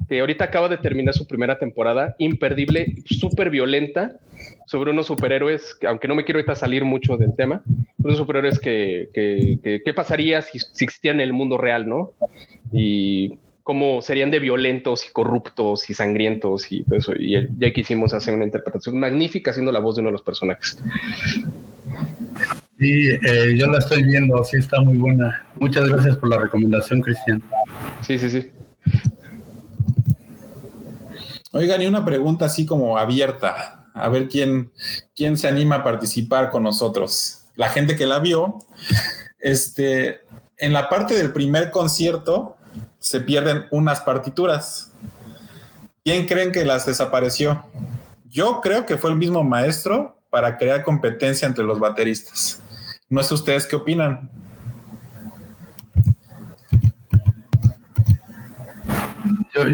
[0.08, 4.18] que ahorita acaba de terminar su primera temporada, imperdible, súper violenta,
[4.66, 7.62] sobre unos superhéroes, que, aunque no me quiero ahorita salir mucho del tema,
[7.98, 12.14] unos superhéroes que, que, que, pasaría si, si existían en el mundo real, ¿no?
[12.72, 13.38] Y
[13.70, 17.14] cómo serían de violentos y corruptos y sangrientos y todo eso.
[17.16, 20.80] Y ya quisimos hacer una interpretación magnífica haciendo la voz de uno de los personajes.
[22.80, 25.46] Sí, eh, yo la estoy viendo, sí está muy buena.
[25.60, 27.44] Muchas gracias por la recomendación, Cristian.
[28.02, 28.52] Sí, sí, sí.
[31.52, 34.72] Oigan, y una pregunta así como abierta, a ver quién,
[35.16, 37.46] quién se anima a participar con nosotros.
[37.56, 38.66] La gente que la vio,
[39.40, 40.22] este,
[40.58, 42.56] en la parte del primer concierto,
[43.00, 44.92] se pierden unas partituras.
[46.04, 47.66] ¿Quién creen que las desapareció?
[48.30, 52.62] Yo creo que fue el mismo maestro para crear competencia entre los bateristas.
[53.10, 54.30] No sé ustedes qué opinan.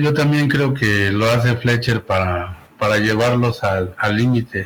[0.01, 4.65] Yo, también creo que lo hace Fletcher para, para llevarlos al límite.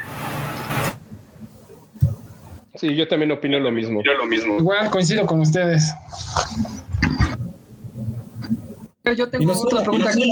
[2.76, 4.02] sí, yo también opino lo mismo.
[4.04, 4.58] Yo lo mismo.
[4.60, 5.94] Igual coincido con ustedes
[9.14, 10.32] yo tengo otra pregunta aquí.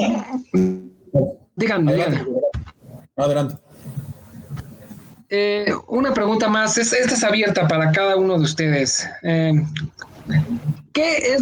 [1.55, 2.25] Díganme, díganme.
[3.15, 3.55] Adelante.
[5.29, 9.09] Eh, una pregunta más, esta es abierta para cada uno de ustedes.
[9.23, 9.53] Eh,
[10.93, 11.41] ¿Qué es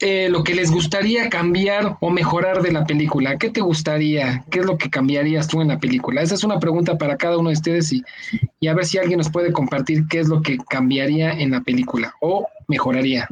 [0.00, 3.36] eh, lo que les gustaría cambiar o mejorar de la película?
[3.36, 4.44] ¿Qué te gustaría?
[4.50, 6.22] ¿Qué es lo que cambiarías tú en la película?
[6.22, 8.02] Esa es una pregunta para cada uno de ustedes y,
[8.60, 11.60] y a ver si alguien nos puede compartir qué es lo que cambiaría en la
[11.62, 13.26] película o mejoraría.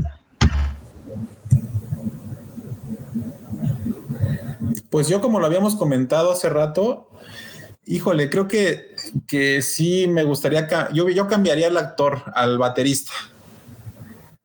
[4.93, 7.09] Pues yo, como lo habíamos comentado hace rato,
[7.87, 8.95] híjole, creo que,
[9.27, 13.13] que sí me gustaría, yo, yo cambiaría al actor, al baterista.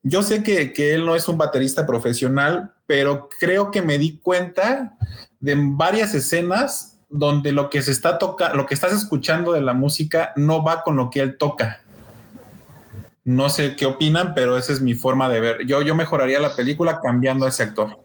[0.04, 4.20] Yo sé que, que él no es un baterista profesional, pero creo que me di
[4.20, 4.98] cuenta
[5.42, 9.74] de varias escenas donde lo que se está tocando, lo que estás escuchando de la
[9.74, 11.82] música no va con lo que él toca.
[13.26, 15.66] No sé qué opinan, pero esa es mi forma de ver.
[15.66, 18.00] Yo, yo mejoraría la película cambiando a ese actor.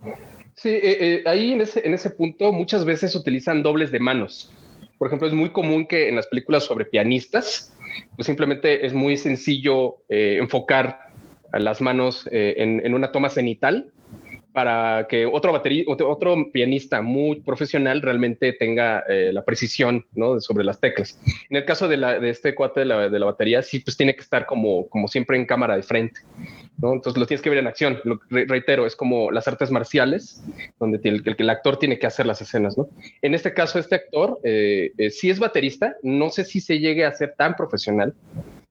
[0.63, 4.53] Sí, eh, eh, ahí en ese, en ese punto muchas veces utilizan dobles de manos.
[4.97, 7.77] Por ejemplo, es muy común que en las películas sobre pianistas,
[8.15, 11.01] pues simplemente es muy sencillo eh, enfocar
[11.53, 13.91] las manos en, en, una toma cenital
[14.53, 20.05] para que otro, batería, otro, pianista muy profesional realmente tenga eh, la precisión
[20.41, 21.19] sobre las teclas.
[21.49, 24.89] En el caso de, este cuate de la, batería, sí, pues tiene que estar como,
[25.09, 26.21] siempre en cámara de frente.
[26.79, 26.93] ¿no?
[26.93, 27.99] Entonces lo tienes que ver en acción.
[28.05, 30.43] Lo, reitero, es como las artes marciales,
[30.79, 32.77] donde el, actor tiene que hacer las escenas.
[33.23, 37.05] En este caso, este actor eh, eh, sí es baterista, no sé si se llegue
[37.05, 38.15] a ser tan profesional,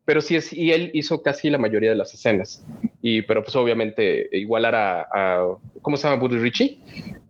[0.06, 2.65] pero sí es, y él hizo casi la mayoría de las escenas.
[3.02, 6.22] Y, pero pues obviamente igualar a, a ¿cómo se llama?
[6.22, 6.80] Buddy Richie,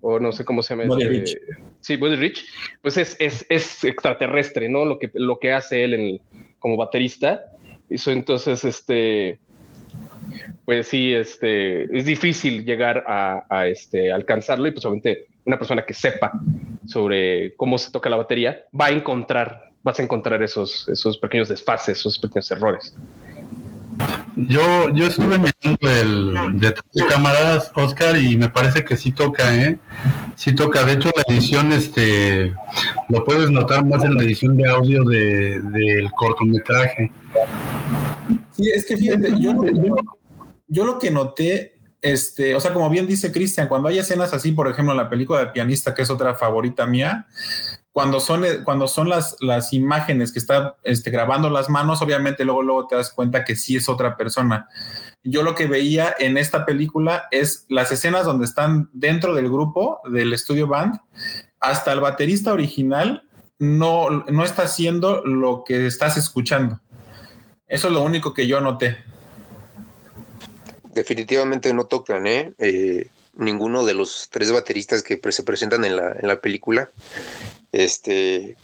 [0.02, 0.88] o no sé cómo se llama.
[0.88, 1.38] Buddy Rich.
[1.80, 2.46] Sí, Buddy Rich,
[2.82, 4.86] pues es, es, es, extraterrestre, ¿no?
[4.86, 6.22] Lo que, lo que hace él en,
[6.60, 7.46] como baterista.
[7.90, 9.40] Hizo entonces, este,
[10.66, 15.86] pues sí, este, es difícil llegar a, a, este, alcanzarlo y pues obviamente una persona
[15.86, 16.32] que sepa
[16.86, 21.50] sobre cómo se toca la batería va a encontrar vas a encontrar esos, esos pequeños
[21.50, 22.96] desfases, esos pequeños errores.
[24.36, 26.74] Yo, yo estuve mirando el de,
[27.08, 29.78] camaradas Oscar y me parece que sí toca, ¿eh?
[30.36, 30.84] Sí toca.
[30.84, 32.54] De hecho, la edición, este,
[33.10, 37.12] lo puedes notar más en la edición de audio del de, cortometraje.
[38.52, 39.96] Sí, es que fíjate, yo, yo,
[40.68, 44.52] yo lo que noté este, o sea, como bien dice Cristian, cuando hay escenas así,
[44.52, 47.28] por ejemplo, en la película de pianista, que es otra favorita mía,
[47.92, 52.64] cuando son, cuando son las, las imágenes que está este, grabando las manos, obviamente luego,
[52.64, 54.68] luego te das cuenta que sí es otra persona.
[55.24, 60.00] Yo lo que veía en esta película es las escenas donde están dentro del grupo
[60.10, 61.00] del estudio band,
[61.60, 63.24] hasta el baterista original
[63.60, 66.80] no, no está haciendo lo que estás escuchando.
[67.68, 68.98] Eso es lo único que yo noté.
[70.94, 72.54] Definitivamente no tocan, ¿eh?
[72.58, 76.92] eh ninguno de los tres bateristas que se presentan en la, en la película
[77.72, 78.58] este,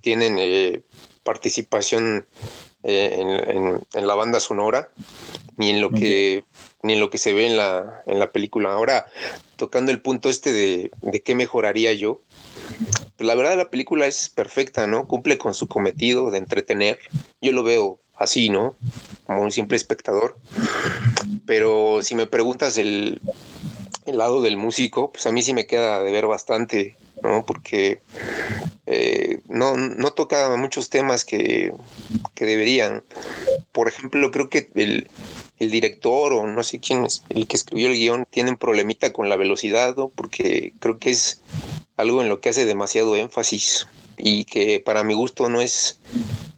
[0.00, 0.82] tienen eh,
[1.22, 2.26] participación
[2.82, 4.90] eh, en, la banda sonora,
[5.56, 6.44] ni en lo que
[6.82, 8.72] ni en lo que se ve en la, en la película.
[8.72, 9.06] Ahora,
[9.56, 12.22] tocando el punto este de, de qué mejoraría yo,
[13.16, 15.08] pues la verdad la película es perfecta, ¿no?
[15.08, 17.00] Cumple con su cometido de entretener.
[17.40, 18.76] Yo lo veo así, ¿no?
[19.26, 20.36] Como un simple espectador.
[21.44, 23.20] Pero si me preguntas el,
[24.06, 27.44] el lado del músico, pues a mí sí me queda de ver bastante, ¿no?
[27.44, 28.00] Porque
[28.86, 31.72] eh, no, no toca muchos temas que,
[32.34, 33.02] que, deberían.
[33.72, 35.08] Por ejemplo, creo que el,
[35.58, 39.12] el, director o no sé quién es el que escribió el guion tiene un problemita
[39.12, 40.08] con la velocidad, ¿no?
[40.08, 41.42] Porque creo que es
[41.96, 45.98] algo en lo que hace demasiado énfasis y que para mi gusto no es,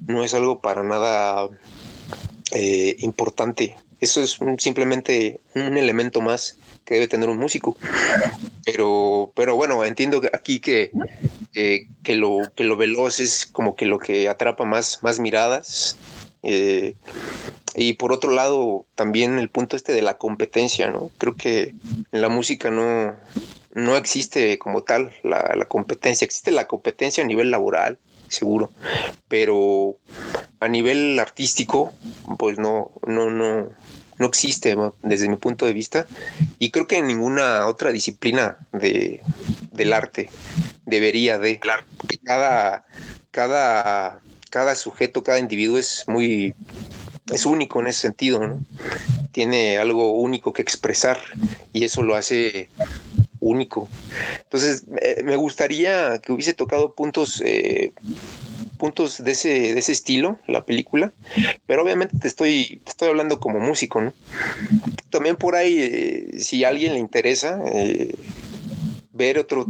[0.07, 1.49] no es algo para nada
[2.53, 3.77] eh, importante.
[4.01, 6.58] Eso es simplemente un elemento más
[6.89, 7.77] que debe tener un músico.
[8.65, 10.91] Pero, pero bueno, entiendo aquí que,
[11.53, 15.99] que, lo, que lo veloz es como que lo que atrapa más, más miradas.
[16.43, 16.95] Eh,
[17.75, 21.11] y por otro lado, también el punto este de la competencia, ¿no?
[21.19, 21.75] Creo que
[22.11, 23.15] en la música no,
[23.75, 27.99] no existe como tal la, la competencia, existe la competencia a nivel laboral,
[28.29, 28.73] seguro,
[29.29, 29.97] pero
[30.61, 31.93] a nivel artístico,
[32.39, 33.69] pues no, no, no,
[34.19, 36.07] no existe desde mi punto de vista
[36.59, 39.23] y creo que en ninguna otra disciplina de,
[39.73, 40.31] del arte
[40.87, 41.61] debería de.
[42.25, 42.85] Cada
[43.31, 46.55] cada cada sujeto cada individuo es muy
[47.33, 48.65] es único en ese sentido ¿no?
[49.33, 51.21] tiene algo único que expresar
[51.73, 52.71] y eso lo hace
[53.41, 53.89] único.
[54.43, 54.85] Entonces
[55.23, 57.93] me gustaría que hubiese tocado puntos eh,
[58.79, 61.13] puntos de ese, de ese estilo, la película,
[61.67, 64.15] pero obviamente te estoy, estoy hablando como músico, ¿no?
[65.11, 68.15] También por ahí, eh, si a alguien le interesa eh,
[69.13, 69.67] ver otro,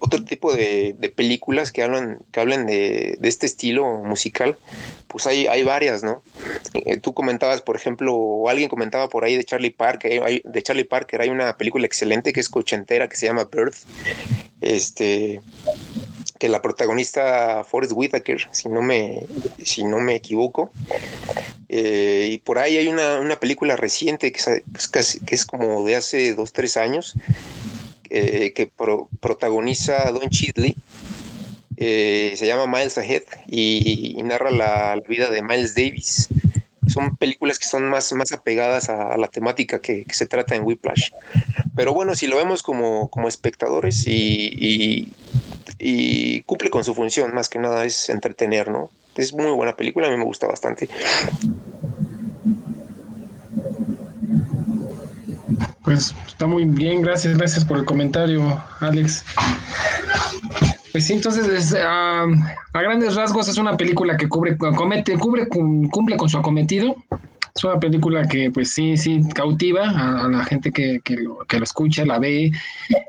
[0.00, 4.56] otro tipo de, películas que hablan, que hablen de, este estilo musical,
[5.06, 6.22] pues hay, hay varias, ¿no?
[6.74, 10.62] Eh, tú comentabas, por ejemplo, o alguien comentaba por ahí de Charlie Parker, hay, de
[10.62, 13.76] Charlie Parker hay una película excelente que es cochentera que se llama Birth,
[14.60, 15.40] este
[16.40, 19.26] que la protagonista Forrest Whitaker, si no me,
[19.62, 20.72] si no me equivoco.
[21.68, 25.96] Eh, y por ahí hay una, una película reciente que es, que es, como de
[25.96, 27.14] hace dos, tres años,
[28.08, 28.72] eh, que
[29.20, 30.76] protagoniza Don Chidley.
[31.76, 36.28] Eh, se llama Miles Ahead y, narra la, vida de Miles Davis.
[36.88, 41.10] Son películas que son más, más apegadas a, la temática que, se trata en Whiplash.
[41.76, 45.12] Pero bueno, si lo vemos como, como espectadores y
[46.46, 48.90] cumple con su función, más que nada es entretener, ¿no?
[49.16, 50.88] Es muy buena película, a mí me gusta bastante.
[55.84, 59.24] Pues está muy bien, gracias, gracias por el comentario, Alex.
[60.92, 62.26] Pues sí, entonces a,
[62.72, 66.94] grandes rasgos es una película que cubre, comete, cubre, cumple con su acometido.
[67.54, 72.04] Es una película que pues sí, sí, cautiva a, la gente que, que lo escucha,
[72.04, 72.52] la ve,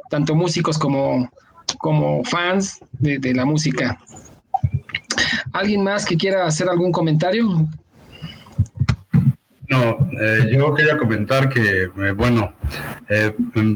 [0.09, 1.29] tanto músicos como,
[1.77, 3.99] como fans de, la música.
[5.53, 7.67] ¿Alguien más que quiera hacer algún comentario?
[9.67, 12.53] No, eh, yo quería comentar que, eh, bueno,
[13.07, 13.33] eh,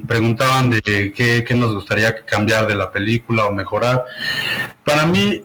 [0.08, 4.03] preguntaban de qué, qué, nos gustaría cambiar de la película o mejorar.
[4.84, 5.43] Para mí,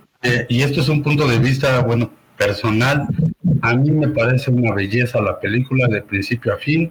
[0.48, 2.10] y esto es un punto de vista, bueno,
[2.40, 3.06] personal,
[3.60, 6.90] a mí me parece una belleza la película de principio a fin.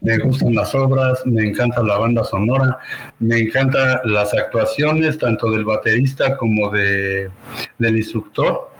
[0.00, 2.78] Me gustan las obras, me encanta la banda sonora,
[3.20, 7.30] me encantan las actuaciones tanto del baterista como de,
[7.78, 8.71] del instructor.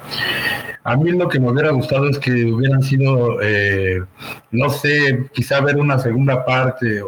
[0.84, 4.02] A mí lo que me hubiera gustado es que hubieran sido, eh,
[4.50, 7.02] no sé, quizá ver una segunda parte.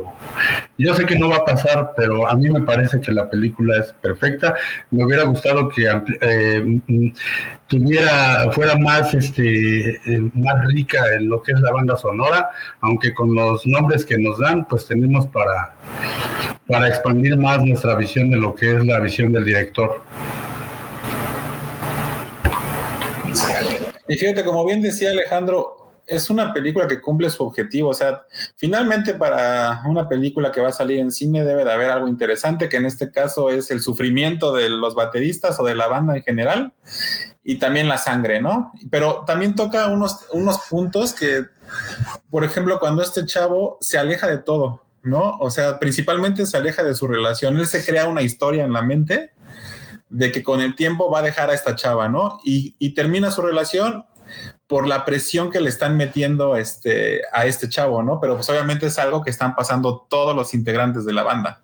[0.78, 3.78] Yo sé que no va a pasar, pero a mí me parece que la película
[3.78, 4.54] es perfecta.
[4.92, 6.80] Me hubiera gustado que eh,
[7.66, 13.12] tuviera, fuera más, este, eh, más rica en lo que es la banda sonora, aunque
[13.12, 15.74] con los nombres que nos dan, pues tenemos para,
[16.68, 20.00] para expandir más nuestra visión de lo que es la visión del director.
[24.08, 27.90] Y fíjate, como bien decía Alejandro, es una película que cumple su objetivo.
[27.90, 28.24] O sea,
[28.56, 32.68] finalmente para una película que va a salir en cine debe de haber algo interesante,
[32.68, 36.22] que en este caso es el sufrimiento de los bateristas o de la banda en
[36.22, 36.72] general
[37.42, 38.72] y también la sangre, ¿no?
[38.90, 41.44] Pero también toca unos, unos puntos que,
[42.30, 45.36] por ejemplo, cuando este chavo se aleja de todo, ¿no?
[45.38, 47.58] O sea, principalmente se aleja de su relación.
[47.58, 49.33] Él se crea una historia en la mente
[50.08, 52.40] de que con el tiempo va a dejar a esta chava, ¿no?
[52.44, 54.04] Y, termina su relación
[54.66, 58.20] por la presión que le están metiendo este, a este chavo, ¿no?
[58.20, 61.63] Pero pues obviamente es algo que están pasando todos los integrantes de la banda.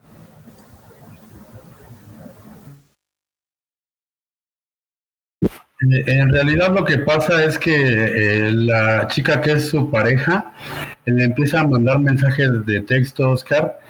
[5.83, 10.53] En realidad lo que pasa es que eh, la chica que es su pareja
[11.07, 13.81] le empieza a mandar mensajes de texto Oscar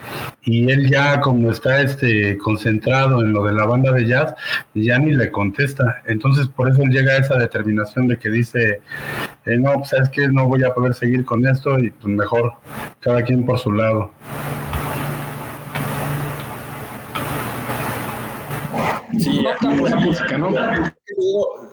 [0.41, 4.33] y él ya como está este concentrado en lo de la banda de jazz
[4.73, 6.01] ya ni le contesta.
[6.05, 8.81] Entonces por eso llega a esa determinación de que dice
[9.45, 12.53] eh, no pues es que no voy a poder seguir con esto y pues mejor
[13.01, 14.13] cada quien por su lado
[19.19, 19.45] Sí,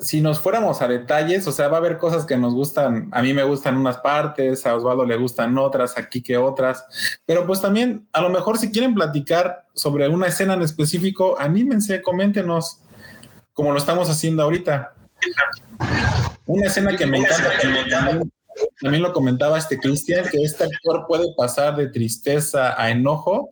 [0.00, 3.22] si nos fuéramos a detalles, o sea, va a haber cosas que nos gustan, a
[3.22, 6.84] mí me gustan unas partes, a Osvaldo le gustan otras, aquí que otras,
[7.26, 12.02] pero pues también, a lo mejor si quieren platicar sobre una escena en específico, anímense,
[12.02, 12.80] coméntenos,
[13.52, 14.94] como lo estamos haciendo ahorita.
[16.46, 18.32] Una escena que me encanta, también,
[18.80, 23.50] también lo comentaba este Cristian, que este actor puede pasar de tristeza a enojo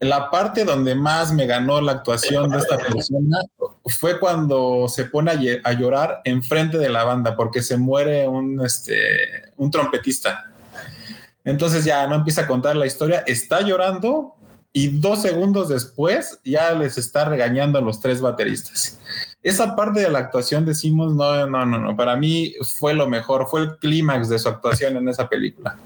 [0.00, 3.38] la parte donde más me ganó la actuación de esta persona
[3.84, 9.52] fue cuando se pone a, llorar enfrente de la banda porque se muere un, este,
[9.58, 10.50] un trompetista.
[11.44, 14.34] Entonces ya no empieza a contar la historia, está llorando
[14.72, 18.98] y dos segundos después ya les está regañando a los tres bateristas.
[19.42, 23.48] Esa parte de la actuación decimos, no, no, no, no, para mí fue lo mejor,
[23.48, 25.76] fue el clímax de su actuación en esa película.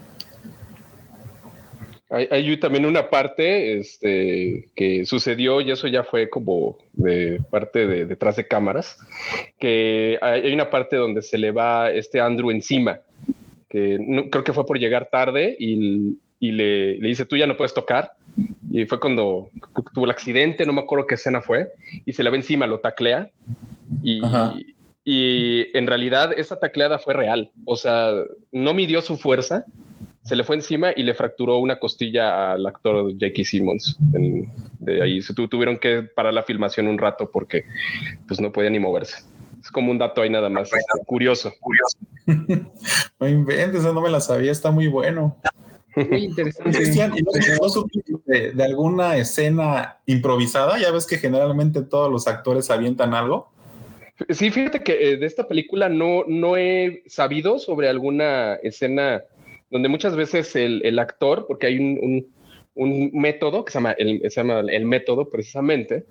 [2.15, 8.07] Hay, también una parte este, que sucedió, y eso ya fue como de parte de
[8.07, 8.97] detrás de cámaras,
[9.59, 13.01] que hay, una parte donde se le va este Andrew encima,
[13.69, 13.99] que
[14.31, 18.13] creo que fue por llegar tarde y, le, dice, tú ya no puedes tocar.
[18.71, 19.51] Y fue cuando
[19.93, 21.69] tuvo el accidente, no me acuerdo qué escena fue,
[22.07, 23.29] y se le va encima, lo taclea.
[24.05, 24.23] Y,
[25.05, 28.13] y en realidad esa tacleada fue real, o sea,
[28.53, 29.65] no midió su fuerza,
[30.25, 33.97] se le fue encima y le fracturó una costilla al actor Jackie Simmons.
[34.01, 37.65] de ahí se tuvieron que parar la filmación un rato porque
[38.27, 39.23] pues no podía ni moverse.
[39.63, 40.71] Es como un dato ahí nada más
[41.07, 41.53] curioso.
[41.61, 41.99] Curioso.
[43.21, 45.37] no inventes, no me la sabía, está muy bueno.
[45.97, 46.83] Muy interesante.
[46.83, 47.33] ¿y no,
[48.27, 50.79] de, alguna escena improvisada?
[50.79, 53.53] Ya ves que generalmente todos los actores avientan algo.
[54.31, 59.23] Sí, fíjate que eh, de esta película no, no he sabido sobre alguna escena
[59.75, 62.29] donde muchas veces el, actor, porque hay un,
[62.77, 66.05] método que se llama el, se llama el método precisamente,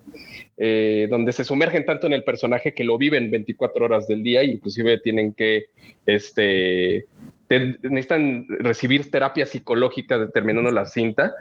[0.58, 4.44] eh, donde se sumergen tanto en el personaje que lo viven 24 horas del día,
[4.44, 5.68] inclusive tienen que,
[6.04, 7.06] este,
[7.48, 11.34] necesitan recibir terapia psicológica determinando la cinta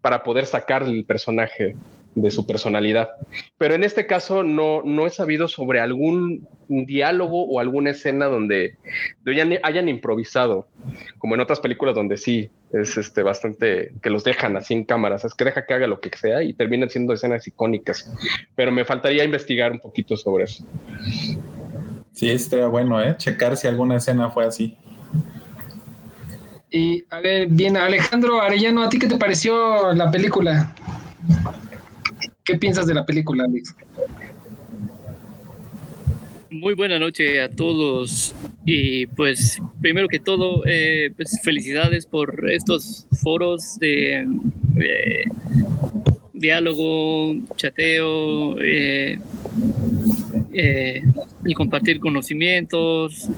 [0.00, 1.76] para poder sacar el personaje
[2.16, 3.10] de su personalidad.
[3.58, 8.76] Pero en este caso no, no he sabido sobre algún diálogo o alguna escena donde,
[9.62, 10.66] hayan, improvisado,
[11.18, 15.24] como en otras películas donde sí es este, bastante que los dejan así en cámaras,
[15.24, 18.10] es que deja que haga lo que sea y terminan siendo escenas icónicas.
[18.56, 20.66] Pero me faltaría investigar un poquito sobre eso.
[22.12, 23.14] Sí, estaría bueno, ¿eh?
[23.18, 24.76] Checar si alguna escena fue así.
[26.70, 30.74] Y a ver, bien, Alejandro Arellano, ¿a ti qué te pareció la película?
[32.46, 33.74] ¿Qué piensas de la película, Alex?
[36.48, 38.34] Muy buena noche a todos
[38.64, 44.28] y pues primero que todo, eh, pues felicidades por estos foros de
[44.80, 45.24] eh,
[46.32, 49.18] diálogo, chateo eh,
[51.44, 53.28] y compartir conocimientos,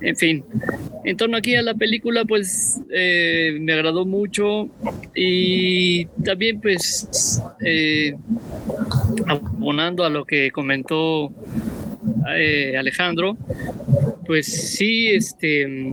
[0.00, 0.44] en fin,
[1.04, 4.68] en torno aquí a la película, pues eh, me agradó mucho
[5.14, 8.14] y también pues eh,
[9.26, 11.32] abonando a lo que comentó
[12.36, 13.36] eh, Alejandro,
[14.26, 15.92] pues sí, este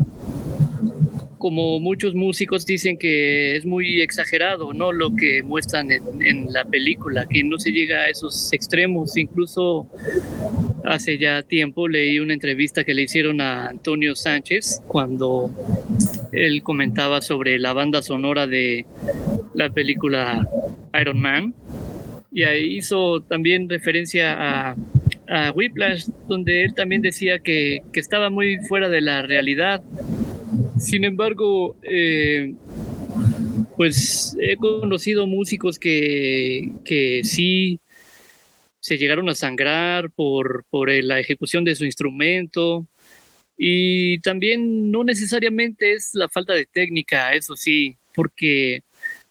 [1.42, 4.92] como muchos músicos dicen que es muy exagerado, ¿no?
[4.92, 9.18] Lo que muestran en, la película, que no se llega a esos extremos.
[9.18, 9.90] Incluso
[10.86, 15.50] hace ya tiempo leí una entrevista que le hicieron a Antonio Sánchez cuando
[16.32, 18.86] él comentaba sobre la banda sonora de
[19.56, 20.48] la película
[21.02, 21.56] Iron Man.
[22.32, 24.76] Y ahí hizo también referencia a,
[25.28, 29.82] a Whiplash, donde él también decía que, que estaba muy fuera de la realidad
[30.82, 32.54] sin embargo, eh,
[33.78, 37.80] pues he conocido músicos que, que sí
[38.80, 42.88] se llegaron a sangrar por, por la ejecución de su instrumento
[43.58, 48.82] y también no necesariamente es la falta de técnica, eso sí, porque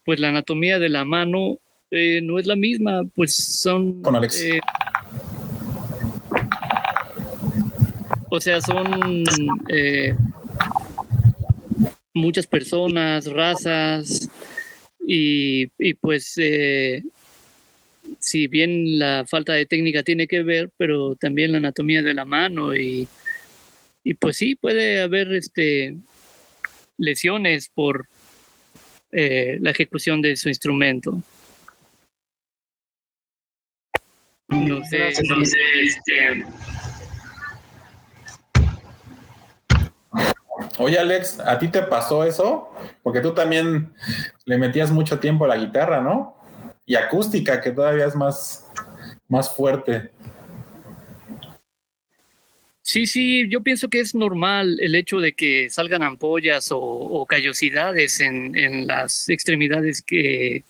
[0.05, 1.59] pues la anatomía de la mano
[1.91, 4.01] eh, no es la misma, pues son...
[4.03, 4.41] Con Alex.
[4.41, 4.61] Eh,
[8.31, 9.25] o sea, son
[9.69, 10.15] eh,
[12.21, 14.29] muchas personas, razas,
[15.07, 17.03] y, pues eh,
[18.19, 22.25] si bien la falta de técnica tiene que ver, pero también la anatomía de la
[22.25, 23.09] mano y,
[24.05, 25.97] y pues sí, puede haber este,
[26.97, 28.07] lesiones por
[29.13, 31.23] eh, la ejecución de su instrumento.
[34.49, 36.45] No sé, no sé, este,
[40.83, 42.71] Oye, Alex, ¿a ti te pasó eso?
[43.03, 43.93] Porque tú también
[44.47, 46.39] le metías mucho tiempo a la guitarra, ¿no?
[46.87, 48.67] Y acústica, que todavía es más,
[49.29, 50.11] más fuerte.
[52.81, 58.19] Sí, sí, yo pienso que es normal el hecho de que salgan ampollas o, callosidades
[58.21, 60.65] en, en, las extremidades que,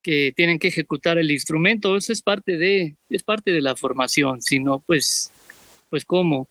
[0.00, 1.98] que tienen que ejecutar el instrumento.
[1.98, 4.40] Eso es parte de, es parte de la formación.
[4.40, 5.30] Si no, pues,
[5.90, 6.48] pues cómo.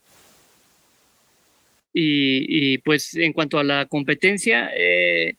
[1.94, 5.36] Y, pues en cuanto a la competencia, eh,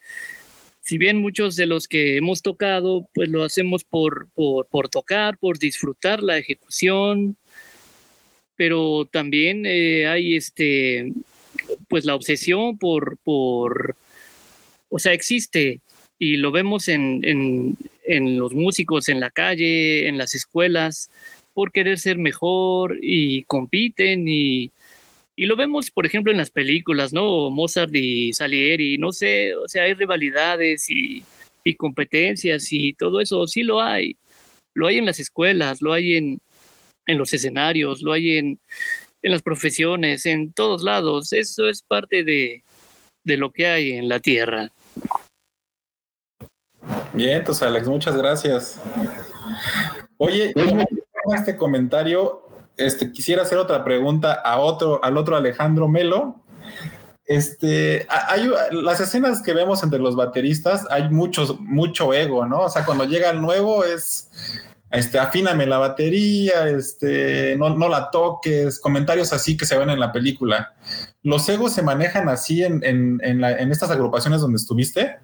[0.81, 5.57] si bien muchos de los que hemos tocado, pues lo hacemos por, por, tocar, por
[5.57, 7.37] disfrutar la ejecución,
[8.55, 11.13] pero también eh, hay este,
[11.87, 13.95] pues la obsesión por, por,
[14.89, 15.79] o sea, existe
[16.19, 21.09] y lo vemos en, en, en los músicos en la calle, en las escuelas,
[21.53, 24.71] por querer ser mejor y compiten y,
[25.35, 27.49] y lo vemos, por ejemplo, en las películas, ¿no?
[27.49, 31.23] Mozart y Salieri, no sé, o sea, hay rivalidades y,
[31.77, 34.17] competencias y todo eso, sí lo hay.
[34.75, 36.39] Lo hay en las escuelas, lo hay en,
[37.07, 38.59] en los escenarios, lo hay en,
[39.21, 41.31] en las profesiones, en todos lados.
[41.31, 42.63] Eso es parte de,
[43.23, 44.69] de lo que hay en la Tierra.
[47.13, 48.81] Bien, entonces Alex, muchas gracias.
[50.17, 50.53] Oye,
[51.35, 52.42] este comentario
[52.77, 56.39] este, quisiera hacer otra pregunta a otro, al otro Alejandro Melo.
[57.25, 62.61] Este, hay las escenas que vemos entre los bateristas, hay muchos, mucho ego, ¿no?
[62.61, 64.29] O sea, cuando llega el nuevo es,
[64.91, 69.99] este, afíname la batería, este, no, no la toques, comentarios así que se ven en
[69.99, 70.73] la película.
[71.23, 75.17] ¿Los egos se manejan así en, en, en estas agrupaciones donde estuviste?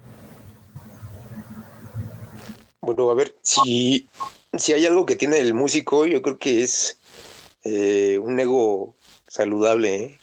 [2.80, 4.08] Bueno, a ver, si,
[4.56, 6.99] si hay algo que tiene el músico, yo creo que es
[7.64, 8.94] eh, un ego
[9.26, 9.94] saludable.
[9.94, 10.18] ¿eh?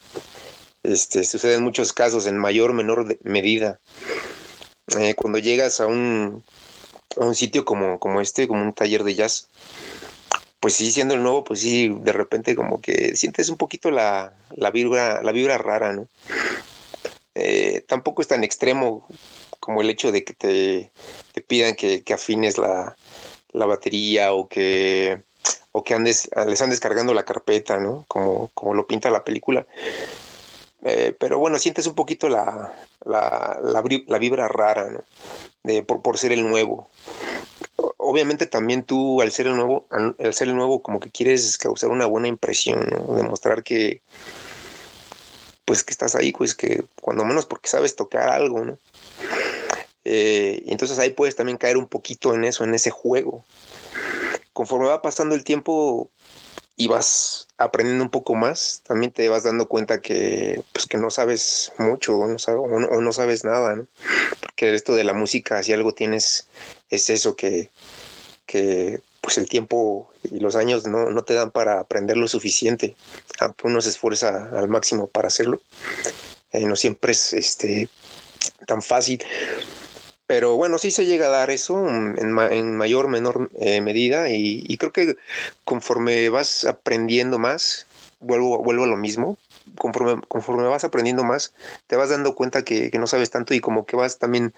[0.82, 3.80] Este, sucede en muchos casos, en mayor o menor medida.
[4.98, 6.44] Eh, cuando llegas a un,
[7.16, 9.48] a un sitio como, como este, como un taller de jazz,
[10.60, 14.32] pues sí, siendo el nuevo, pues sí, de repente como que sientes un poquito la,
[14.56, 16.08] la vibra, la vibra rara, ¿no?
[17.86, 19.06] tampoco es tan extremo
[19.60, 20.90] como el hecho de que te,
[21.46, 22.96] pidan que, que afines la,
[23.52, 25.22] la, batería o que
[25.84, 28.04] que andes, les están descargando la carpeta, ¿no?
[28.08, 29.66] Como, como lo pinta la película.
[30.82, 32.72] Eh, pero bueno, sientes un poquito la,
[33.04, 35.04] la, la, vibra rara, ¿no?
[35.62, 36.88] De, por, por ser el nuevo.
[37.96, 41.90] Obviamente también tú, al ser el nuevo, al, ser el nuevo, como que quieres causar
[41.90, 43.14] una buena impresión, ¿no?
[43.14, 44.02] Demostrar que,
[45.64, 48.78] pues que estás ahí, pues que cuando menos porque sabes tocar algo, ¿no?
[50.04, 53.44] Eh, entonces ahí puedes también caer un poquito en eso, en ese juego
[54.58, 56.10] conforme va pasando el tiempo
[56.74, 61.10] y vas aprendiendo un poco más, también te vas dando cuenta que, pues, que no
[61.10, 63.86] sabes mucho o no, sabes, nada, ¿no?
[64.40, 66.48] Porque esto de la música, si algo tienes,
[66.90, 67.70] es eso que,
[68.46, 72.96] que pues el tiempo y los años no, no te dan para aprender lo suficiente,
[73.38, 75.62] aunque uno se esfuerza al máximo para hacerlo.
[76.50, 77.88] Eh, no siempre es este,
[78.66, 79.22] tan fácil.
[80.28, 84.76] Pero bueno, sí se llega a dar eso en, mayor o menor eh, medida y,
[84.76, 85.16] creo que
[85.64, 87.86] conforme vas aprendiendo más,
[88.20, 89.38] vuelvo, vuelvo a lo mismo,
[89.78, 91.54] conforme, conforme vas aprendiendo más,
[91.86, 94.52] te vas dando cuenta que, no sabes tanto y como que vas también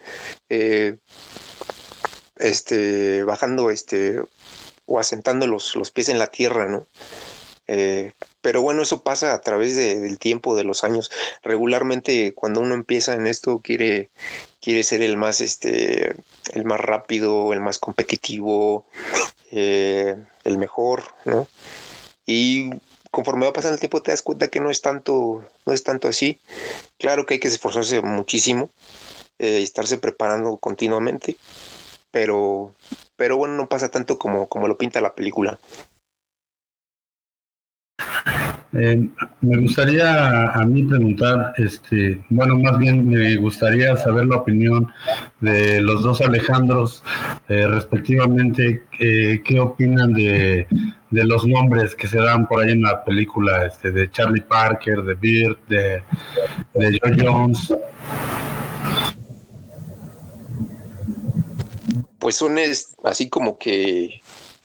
[0.49, 0.97] eh,
[2.39, 4.21] este, bajando este,
[4.87, 6.89] o asentando los, los pies en la tierra, ¿no?
[7.73, 8.11] Eh,
[8.41, 11.13] pero bueno, eso pasa a través del tiempo, de los años.
[11.45, 14.11] Regularmente cuando uno empieza en esto quiere,
[14.61, 16.15] quiere ser el más, este,
[16.53, 18.87] el más rápido, el más competitivo,
[19.51, 21.49] eh, el mejor, ¿no?
[22.27, 22.71] Y
[23.11, 26.09] conforme va pasando el tiempo te das cuenta que no es tanto, no es tanto
[26.09, 26.39] así.
[26.99, 28.71] Claro que hay que esforzarse muchísimo,
[29.39, 31.37] eh, estarse preparando continuamente,
[32.11, 32.75] pero,
[33.17, 35.59] pero bueno, no pasa tanto como, como lo pinta la película.
[38.73, 39.09] Eh,
[39.41, 44.93] me gustaría a mí preguntar, este, bueno, más bien me gustaría saber la opinión
[45.41, 47.03] de los dos Alejandros,
[47.49, 50.69] eh, respectivamente, eh, qué opinan de,
[51.11, 55.03] de, los nombres que se dan por ahí en la película, este, de Charlie Parker,
[55.03, 56.03] de Bird, de,
[56.75, 57.75] de Joe Jones.
[62.21, 62.57] Pues son
[63.03, 64.21] así como que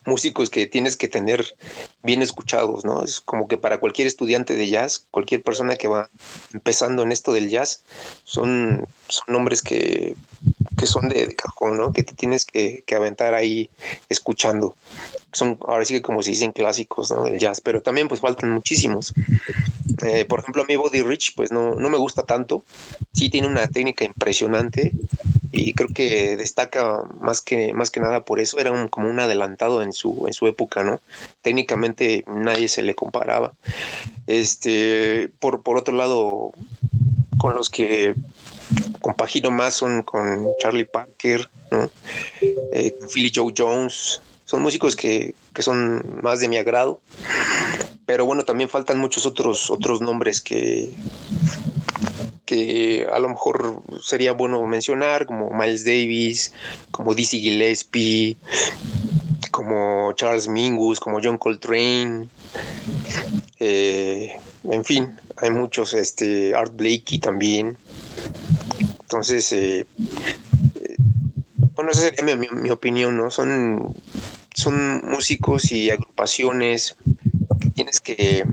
[0.06, 1.56] músicos que tienes que tener
[2.04, 3.04] bien escuchados, ¿no?
[3.04, 6.10] Es como que para cualquier estudiante de jazz, cualquier persona que va
[6.54, 7.84] empezando en esto del jazz,
[8.24, 10.16] son, son nombres que,
[10.78, 11.92] que son de, cajón, ¿no?
[11.92, 13.70] Que te tienes que, que, aventar ahí
[14.10, 14.76] escuchando.
[15.34, 17.24] Son ahora sí que como se dicen clásicos, ¿no?
[17.24, 19.14] Del jazz, pero también pues faltan muchísimos.
[20.04, 22.64] Eh, por ejemplo, a mí Body Rich pues no, no me gusta tanto.
[23.14, 24.92] Sí tiene una técnica impresionante,
[25.56, 29.20] y creo que destaca más que, más que nada por eso, era un, como un
[29.22, 31.00] adelantado en su, en su época, ¿no?
[31.42, 33.54] Técnicamente nadie se le comparaba.
[34.28, 36.52] Este, por, por otro lado,
[37.38, 38.16] con los que
[39.00, 41.90] compagino más son con Charlie Parker, ¿no?
[42.42, 47.00] Eh, Philly Joe Jones, son músicos que, que son más de mi agrado,
[48.06, 50.92] pero bueno, también faltan muchos otros, otros nombres que,
[53.12, 56.54] a lo mejor sería bueno mencionar, como Miles Davis,
[56.92, 58.38] como Dizzy Gillespie,
[59.52, 62.28] como Charles Mingus, como John Coltrane.
[63.60, 67.78] Eh, en fin, hay muchos, este, Art Blakey también.
[69.02, 69.86] Entonces, eh,
[70.76, 70.96] eh,
[71.76, 73.30] bueno, esa sería mi, mi, opinión, ¿no?
[73.32, 73.96] Son,
[74.54, 76.96] son músicos y agrupaciones
[77.60, 78.44] que tienes que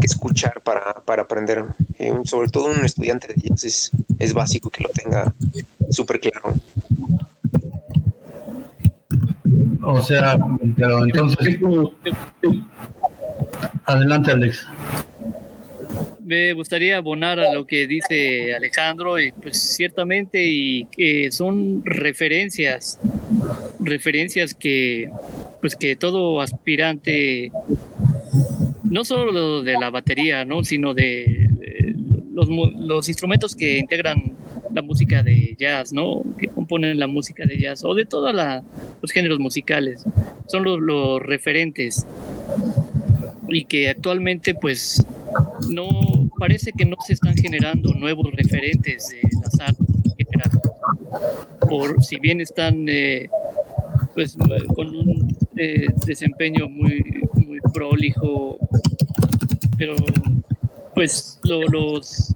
[0.00, 1.64] que escuchar para, para aprender.
[1.98, 5.34] Eh, sobre todo un estudiante de jazz es, es básico que lo tenga
[5.90, 6.54] súper claro.
[9.82, 10.38] O sea,
[10.76, 11.58] pero entonces...
[13.84, 14.66] Adelante, Alex.
[16.20, 23.00] Me gustaría abonar a lo que dice Alejandro, y pues ciertamente, y que son referencias,
[23.80, 25.10] referencias que,
[25.62, 27.50] pues que todo aspirante
[28.84, 30.64] no solo de la batería, ¿no?
[30.64, 31.37] sino de,
[32.46, 34.36] los, los, instrumentos que integran
[34.72, 36.22] la música de jazz, ¿no?
[36.38, 40.04] que componen la música de jazz, o de todos los géneros musicales,
[40.46, 42.06] son los, los, referentes
[43.48, 45.04] y que actualmente pues
[45.68, 45.88] no
[46.38, 49.86] parece que no se están generando nuevos referentes de las artes
[51.68, 53.28] por si bien están eh,
[54.14, 54.36] pues
[54.74, 57.02] con un eh, desempeño muy
[57.34, 58.58] muy prolijo
[59.78, 59.94] pero
[60.98, 62.34] pues los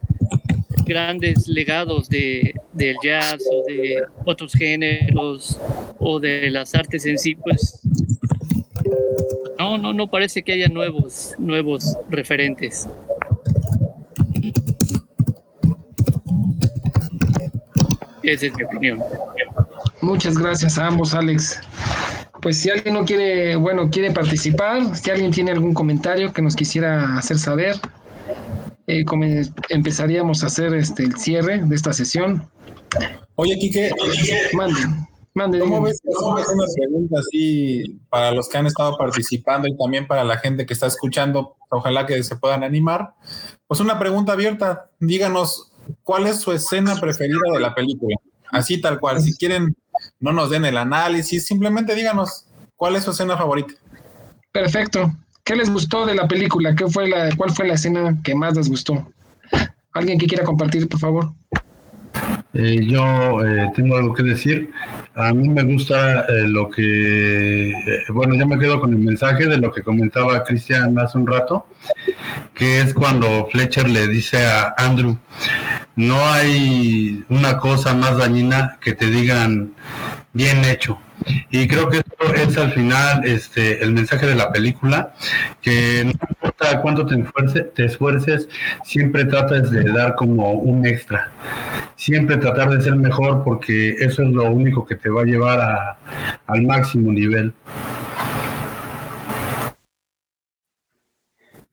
[0.85, 5.61] grandes legados de, del jazz o de otros géneros
[5.99, 7.81] o de las artes en sí, pues
[9.59, 12.89] no, no, no parece que haya nuevos, nuevos referentes.
[18.23, 19.03] Esa es mi opinión.
[20.01, 21.61] Muchas gracias a ambos, Alex
[22.41, 26.57] pues si alguien no quiere, bueno, quiere participar, si alguien tiene algún comentario que nos
[26.57, 27.77] quisiera hacer saber,
[28.87, 29.05] eh,
[29.69, 32.49] empezaríamos a hacer este, el cierre de esta sesión.
[33.37, 33.91] Oye, Quique,
[34.53, 34.81] mande,
[35.35, 35.59] mande.
[35.61, 40.39] ¿Cómo ves, una pregunta así para los que han estado participando y también para la
[40.39, 41.57] gente que está escuchando?
[41.71, 43.15] Ojalá que se puedan animar.
[43.67, 44.91] Pues una pregunta abierta.
[45.01, 45.73] Díganos,
[46.03, 48.17] ¿cuál es su escena preferida de la película?
[48.51, 49.21] Así tal cual.
[49.23, 49.75] Si quieren
[50.21, 53.75] no nos den el análisis, simplemente díganos cuál es su escena favorita.
[54.53, 55.13] Perfecto.
[55.45, 56.75] ¿Qué les gustó de la película?
[56.75, 59.13] ¿Qué fue la, ¿Cuál fue la escena que más les gustó?
[59.93, 61.33] ¿Alguien que quiera compartir, por favor?
[62.55, 64.71] Eh, yo eh, tengo algo que decir.
[65.15, 67.73] A mí me gusta eh, lo que,
[68.11, 71.67] bueno, yo me quedo con el mensaje de lo que comentaba Cristian hace un rato,
[72.55, 75.19] que es cuando Fletcher le dice a Andrew,
[75.97, 79.73] no hay una cosa más dañina que te digan
[80.33, 80.99] bien hecho.
[81.51, 85.15] Y creo que esto es al final este, el mensaje de la película,
[85.61, 87.17] que no importa cuánto te,
[87.63, 88.49] te esfuerces,
[88.85, 91.31] siempre tratas de dar como un extra.
[91.97, 95.61] Siempre tratar de ser mejor porque eso es lo único que te va a llevar
[95.61, 95.99] a,
[96.47, 97.53] al máximo nivel.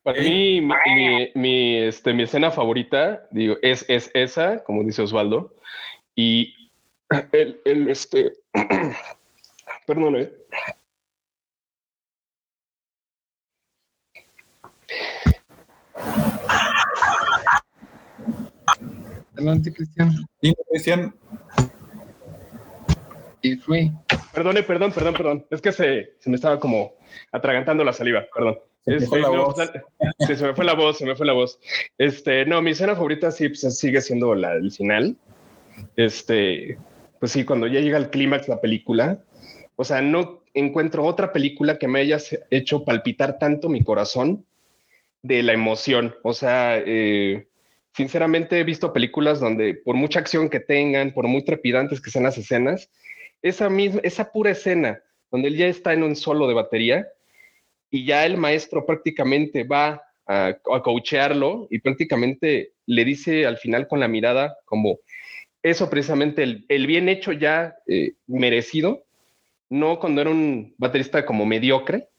[0.03, 0.61] Para mí,
[1.35, 5.53] mi, este, mi escena favorita, digo, es, es esa, como dice Osvaldo,
[6.15, 6.71] y
[7.31, 8.33] el, el este,
[9.89, 10.31] perdón, ¿eh?
[19.33, 20.11] Adelante, Cristian.
[20.43, 21.15] Sí, Cristian.
[23.41, 23.91] Y fui.
[24.31, 25.45] Perdone, perdón, perdón, perdón.
[25.49, 26.93] Es que se, se me estaba como
[27.31, 28.59] atragantando la saliva, perdón.
[28.85, 29.15] Este, se,
[30.45, 31.59] me fue la voz, se me fue la voz.
[31.97, 35.17] Este, no, mi escena favorita sí pues, sigue siendo la del final.
[35.95, 36.77] Este,
[37.19, 39.23] pues sí, cuando ya llega el clímax la película,
[39.80, 42.17] o sea, no encuentro otra película que me haya
[42.49, 44.45] hecho palpitar tanto mi corazón
[45.21, 46.13] de la emoción.
[46.21, 47.47] O sea, eh,
[47.93, 52.25] sinceramente he visto películas donde por mucha acción que tengan, por muy trepidantes que sean
[52.25, 52.91] las escenas,
[53.41, 55.01] esa misma, esa pura escena
[55.32, 57.07] donde él ya está en un solo de batería
[57.89, 63.88] y ya el maestro prácticamente va a, a coachearlo y prácticamente le dice al final
[63.88, 64.99] con la mirada como
[65.63, 69.05] eso precisamente, el, bien hecho ya eh, merecido,
[69.70, 72.09] no cuando era un baterista como mediocre,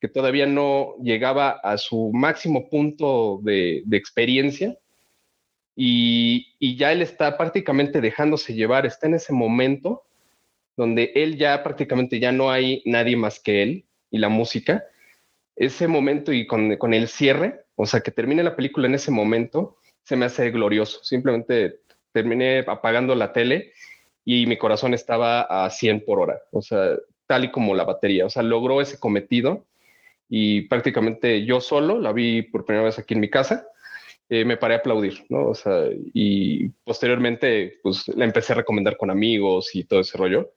[0.00, 4.76] que todavía no llegaba a su máximo punto de, experiencia,
[5.74, 10.04] y, ya él está prácticamente dejándose llevar, está en ese momento
[10.76, 14.84] donde él ya prácticamente ya no hay nadie más que él y la música,
[15.56, 19.10] ese momento y con, con el cierre, o sea, que termine la película en ese
[19.10, 21.02] momento, se me hace glorioso.
[21.02, 21.80] Simplemente
[22.12, 23.72] terminé apagando la tele
[24.30, 28.26] y mi corazón estaba a 100 por hora, o sea, tal y como la batería,
[28.26, 29.64] o sea, logró ese cometido
[30.28, 33.66] y prácticamente yo solo la vi por primera vez aquí en mi casa.
[34.28, 35.46] Eh, me paré a aplaudir, ¿no?
[35.46, 40.50] O sea, y posteriormente, pues la empecé a recomendar con amigos y todo ese rollo.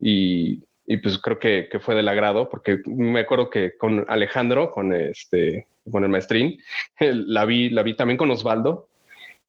[0.00, 0.56] Y,
[1.00, 5.68] pues creo que, que, fue del agrado, porque me acuerdo que con Alejandro, con este,
[5.88, 6.58] con el maestrín,
[6.98, 8.88] la vi, la vi también con Osvaldo,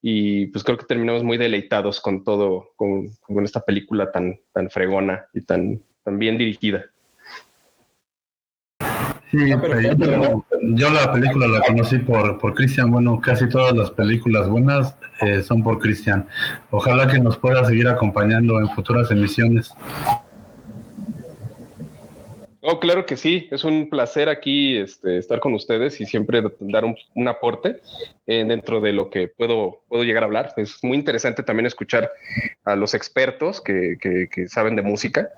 [0.08, 4.70] y pues creo que terminamos muy deleitados con todo, con, con esta película tan, tan
[4.70, 6.86] fregona y tan, tan bien dirigida.
[9.32, 12.92] Sí, yo, yo, la película la conocí por, por Cristian.
[12.92, 16.28] Bueno, casi todas las películas buenas eh, son por Cristian.
[16.70, 19.74] Ojalá que nos pueda seguir acompañando en futuras emisiones.
[22.68, 26.84] Oh, claro que sí, es un placer aquí este, estar con ustedes y siempre dar
[26.84, 27.80] un, aporte
[28.26, 30.52] eh, dentro de lo que puedo, puedo llegar a hablar.
[30.58, 32.12] Es muy interesante también escuchar
[32.64, 35.30] a los expertos que, que, saben de música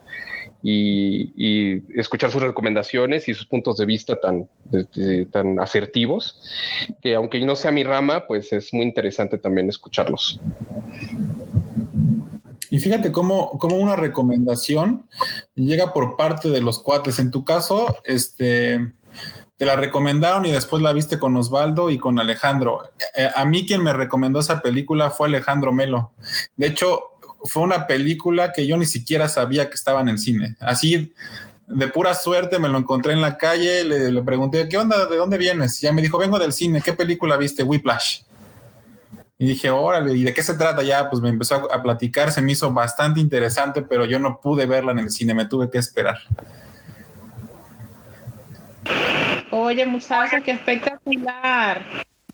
[0.64, 4.48] y, y, escuchar sus recomendaciones y sus puntos de vista tan,
[5.30, 6.42] tan asertivos,
[7.02, 10.40] que aunque no sea mi rama, pues es muy interesante también escucharlos.
[12.70, 15.08] Y fíjate cómo, cómo, una recomendación
[15.56, 17.20] llega por parte de los cuates.
[17.20, 18.94] En tu caso, este,
[19.58, 22.92] te la recomendaron y después la viste con Osvaldo y con Alejandro.
[23.16, 26.12] Eh, a mí quien me recomendó esa película fue Alejandro Melo.
[26.56, 27.02] De hecho,
[27.44, 30.56] fue una película que yo ni siquiera sabía que estaba en cine.
[30.60, 31.14] Así,
[31.68, 35.06] de pura suerte, me lo encontré en la calle, le, le pregunté, ¿qué onda?
[35.06, 35.82] ¿De dónde vienes?
[35.82, 36.82] Y ya me dijo, vengo del cine.
[36.82, 37.64] ¿Qué película viste?
[37.64, 38.22] Whiplash.
[39.40, 40.82] Y dije, órale, ¿y de qué se trata?
[40.82, 44.66] Ya, pues me empezó a, platicar, se me hizo bastante interesante, pero yo no pude
[44.66, 46.18] verla en el cine, me tuve que esperar.
[49.52, 51.86] Oye, muchachos, qué espectacular.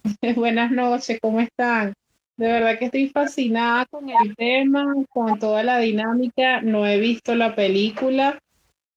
[0.36, 1.94] Buenas noches, ¿cómo están?
[2.38, 6.62] De verdad que estoy fascinada con el tema, con toda la dinámica.
[6.62, 8.40] No he visto la película,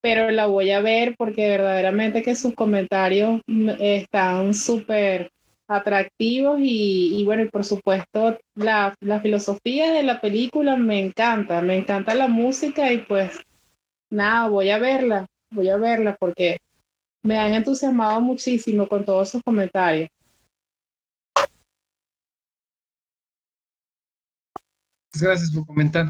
[0.00, 5.30] pero la voy a ver porque verdaderamente que sus comentarios mm, están súper
[5.68, 11.76] atractivos y, bueno, y por supuesto la, la, filosofía de la película me encanta, me
[11.76, 13.40] encanta la música y pues
[14.10, 16.58] nada, voy a verla, voy a verla porque
[17.22, 20.08] me han entusiasmado muchísimo con todos sus comentarios.
[25.20, 26.06] Gracias por comentar.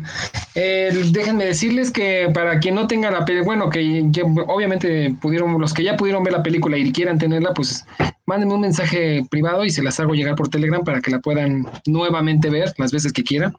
[0.55, 4.11] Eh, déjenme decirles que para quien no tenga la película, bueno, que,
[4.49, 7.87] obviamente pudieron, los que ya pudieron ver la película y quieran tenerla, pues
[8.27, 11.67] mándenme un mensaje privado y se las hago llegar por Telegram para que la puedan
[11.87, 13.57] nuevamente ver las veces que quieran.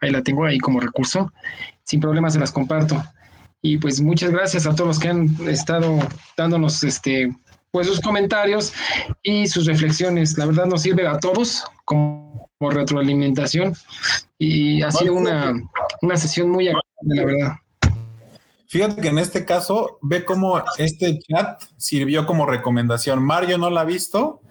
[0.00, 1.32] Ahí la tengo ahí como recurso.
[1.84, 3.02] Sin problemas se las comparto.
[3.62, 5.98] Y pues muchas gracias a todos los que han estado
[6.36, 7.34] dándonos este
[7.70, 8.72] pues sus comentarios
[9.22, 10.36] y sus reflexiones.
[10.36, 13.74] La verdad nos sirve a todos como, retroalimentación
[14.38, 15.54] y ha sido una,
[16.02, 17.52] una sesión muy agradable, la verdad.
[18.70, 23.20] Fíjate que en este caso ve cómo este chat sirvió como recomendación.
[23.20, 24.42] Mario no la ha visto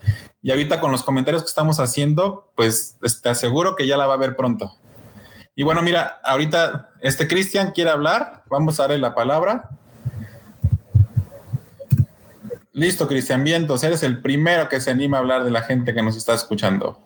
[0.42, 4.16] y ahorita con los comentarios que estamos haciendo, pues te aseguro que ya la va
[4.16, 4.76] a ver pronto.
[5.56, 9.70] Y bueno, mira, ahorita este Cristian quiere hablar, vamos a darle la palabra.
[12.74, 16.04] Listo, Cristian Vientos, eres el primero que se anima a hablar de la gente que
[16.04, 17.00] nos está escuchando.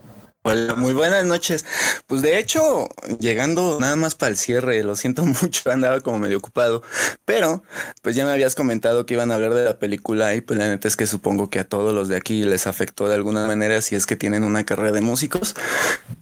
[0.45, 1.63] Hola, muy buenas noches.
[2.05, 6.37] Pues de hecho, llegando nada más para el cierre, lo siento mucho, andaba como medio
[6.37, 6.83] ocupado,
[7.23, 7.63] pero
[8.01, 10.67] pues ya me habías comentado que iban a hablar de la película y pues la
[10.67, 13.81] neta es que supongo que a todos los de aquí les afectó de alguna manera
[13.81, 15.55] si es que tienen una carrera de músicos,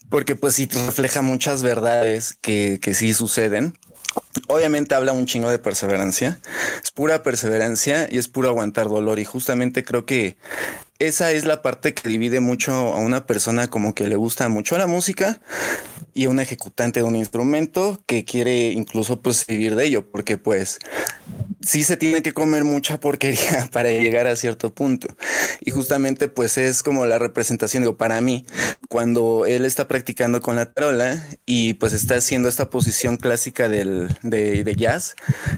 [0.09, 3.75] porque pues sí refleja muchas verdades que, que sí suceden
[4.47, 6.39] Obviamente habla un chingo de perseverancia,
[6.83, 10.37] es pura perseverancia y es puro aguantar dolor y justamente creo que
[11.07, 14.77] esa es la parte que divide mucho a una persona como que le gusta mucho
[14.77, 15.39] la música
[16.13, 20.79] y un ejecutante de un instrumento que quiere incluso pues vivir de ello, porque pues
[21.61, 25.15] sí se tiene que comer mucha porquería para llegar a cierto punto.
[25.61, 28.45] Y justamente pues es como la representación, digo, para mí,
[28.89, 34.09] cuando él está practicando con la tarola y pues está haciendo esta posición clásica del,
[34.21, 35.15] de, de jazz,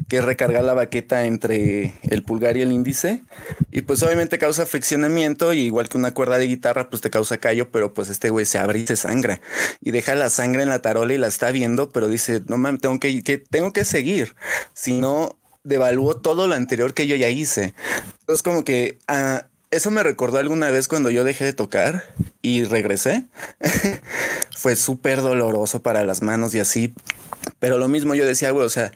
[0.07, 3.23] que es recargar la baqueta entre el pulgar y el índice,
[3.71, 7.37] y pues obviamente causa friccionamiento, y igual que una cuerda de guitarra, pues te causa
[7.37, 9.41] callo, pero pues este güey se abre y se sangra,
[9.81, 12.81] y deja la sangre en la tarola y la está viendo, pero dice, no mames,
[12.81, 14.35] tengo que, que, tengo que seguir,
[14.73, 17.73] si no devaluó todo lo anterior que yo ya hice.
[18.19, 22.03] Entonces como que uh, eso me recordó alguna vez cuando yo dejé de tocar
[22.41, 23.25] y regresé.
[24.57, 26.93] Fue súper doloroso para las manos y así.
[27.59, 28.91] Pero lo mismo yo decía, güey, o sea,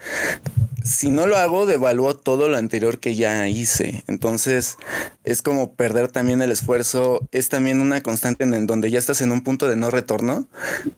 [0.84, 4.03] si no lo hago, devalúo todo lo anterior que ya hice.
[4.07, 4.78] Entonces,
[5.23, 7.28] es como perder también el esfuerzo.
[7.32, 10.47] Es también una constante en, donde ya estás en un punto de no retorno,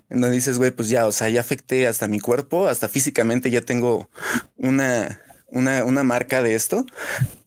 [0.10, 3.50] en donde dices, güey, pues ya, o sea, ya afecté hasta mi cuerpo, hasta físicamente
[3.50, 4.10] ya tengo
[4.58, 6.86] una, una, una marca de esto.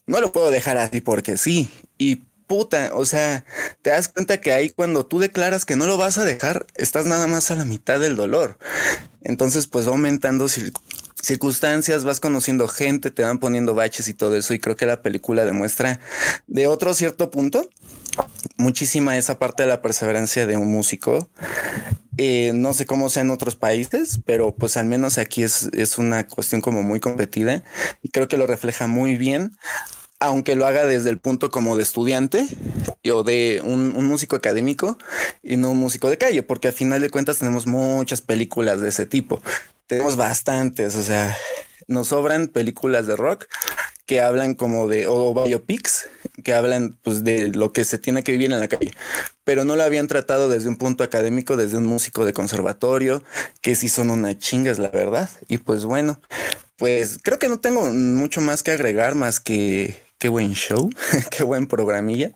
[0.06, 1.70] No lo puedo dejar así porque sí.
[2.02, 3.44] Y puta, o sea,
[3.80, 7.06] te das cuenta que ahí cuando tú declaras que no lo vas a dejar, estás
[7.06, 8.58] nada más a la mitad del dolor.
[9.22, 10.48] Entonces, pues aumentando
[11.22, 14.52] circunstancias, vas conociendo gente, te van poniendo baches y todo eso.
[14.52, 16.00] Y creo que la película demuestra
[16.48, 17.70] de otro cierto punto
[18.56, 21.30] muchísima esa parte de la perseverancia de un músico.
[22.16, 25.98] Eh, no sé cómo sea en otros países, pero pues al menos aquí es, es
[25.98, 27.62] una cuestión como muy competida
[28.02, 29.56] y creo que lo refleja muy bien
[30.22, 32.46] aunque lo haga desde el punto como de estudiante
[33.12, 34.96] o de un, músico académico
[35.42, 38.88] y no un músico de calle, porque al final de cuentas tenemos muchas películas de
[38.88, 39.42] ese tipo.
[39.88, 41.36] Tenemos bastantes, o sea,
[41.88, 43.46] nos sobran películas de rock
[44.06, 46.08] que hablan como de, o biopics,
[46.44, 48.92] que hablan pues de lo que se tiene que vivir en la calle,
[49.42, 53.24] pero no lo habían tratado desde un punto académico, desde un músico de conservatorio,
[53.60, 55.30] que sí son una chingas, la verdad.
[55.48, 56.20] Y pues bueno,
[56.76, 60.88] pues creo que no tengo mucho más que agregar, más que qué buen show,
[61.36, 62.30] qué buen programilla.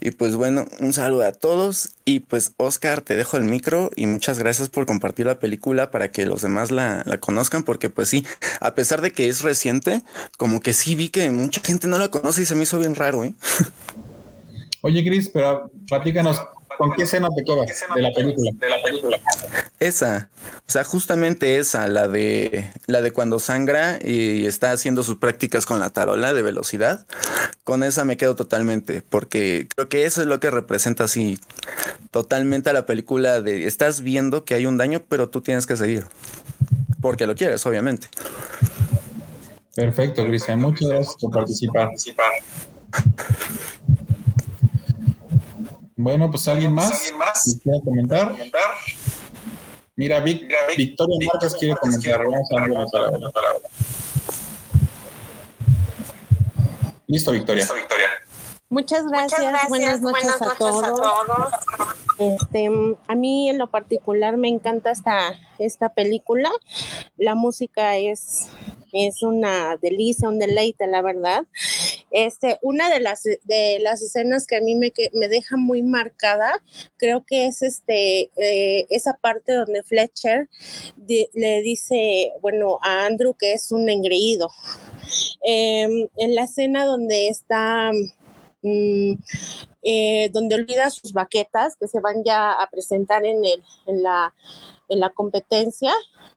[0.00, 1.90] Y pues bueno, un saludo a todos.
[2.04, 6.10] Y pues Oscar, te dejo el micro y muchas gracias por compartir la película para
[6.10, 8.26] que los demás la, la conozcan, porque pues sí,
[8.60, 10.02] a pesar de que es reciente,
[10.38, 12.96] como que sí vi que mucha gente no la conoce y se me hizo bien
[12.96, 13.32] raro, ¿eh?
[14.82, 16.42] Oye, Gris, pero platícanos,
[16.80, 18.52] ¿Con qué escena te quedas de la película?
[18.54, 19.20] De la película.
[19.80, 20.30] Esa,
[20.66, 25.66] o sea, justamente esa, la de la de cuando sangra y está haciendo sus prácticas
[25.66, 27.04] con la tarola de velocidad.
[27.64, 31.38] Con esa me quedo totalmente, porque creo que eso es lo que representa así
[32.10, 35.76] totalmente a la película de estás viendo que hay un daño, pero tú tienes que
[35.76, 36.06] seguir.
[37.02, 38.08] Porque lo quieres, obviamente.
[39.74, 40.62] Perfecto, Cristian.
[40.62, 41.90] Muchas gracias por participar.
[46.02, 47.60] Bueno, pues alguien más, ¿Alguien más?
[47.62, 48.34] quiere comentar.
[49.96, 52.24] Mira, Vic, Mira Vic, Victoria Marcos quiere comentar.
[52.24, 53.68] Vamos a darle la palabra.
[57.06, 57.64] Listo, Victoria.
[57.64, 58.06] Listo, Victoria.
[58.70, 59.40] Muchas gracias.
[59.40, 59.68] Muchas gracias.
[59.68, 60.84] Buenas, noches, Buenas noches, a, todos.
[60.84, 61.52] a todos.
[62.18, 62.70] Este,
[63.06, 66.50] a mí en lo particular me encanta esta, esta película.
[67.18, 68.48] La música es
[68.92, 71.42] es una delicia, un deleite, la verdad.
[72.10, 76.62] Este, una de las, de las escenas que a mí me, me deja muy marcada,
[76.96, 80.48] creo que es este, eh, esa parte donde Fletcher
[81.06, 84.50] le dice, bueno, a Andrew que es un engreído.
[85.42, 87.90] Em, en la escena donde está...
[88.62, 89.14] Mm,
[89.82, 94.34] eh, donde olvida sus baquetas que se van ya a presentar en, el, en, la,
[94.90, 95.92] en la competencia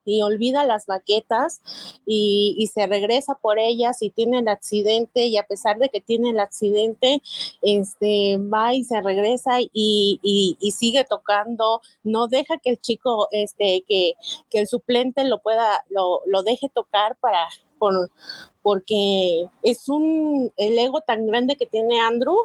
[0.06, 1.62] y olvida las baquetas
[2.06, 6.32] y, se regresa por ellas y tiene el accidente y a pesar de que tiene
[6.32, 7.22] el accidente,
[7.62, 14.16] este, va y se regresa y, sigue tocando, no deja que el chico, este, que,
[14.52, 17.48] el suplente lo pueda, lo, lo deje tocar para,
[17.80, 18.12] por,
[18.62, 22.38] porque es un, el ego tan grande que tiene Andrew,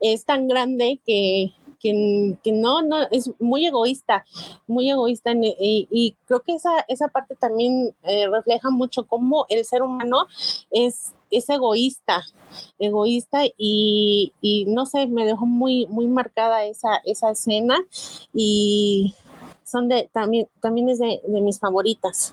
[0.00, 4.24] es tan grande que, que, no, no, es muy egoísta,
[4.66, 9.82] muy egoísta y, creo que esa, esa parte también eh, refleja mucho cómo el ser
[9.82, 10.26] humano
[10.70, 12.22] es, es egoísta,
[12.78, 14.32] egoísta y,
[14.68, 17.78] no sé, me dejó muy, muy marcada esa, esa escena
[18.32, 19.14] y
[19.64, 22.32] son de, también, también es de, de mis favoritas.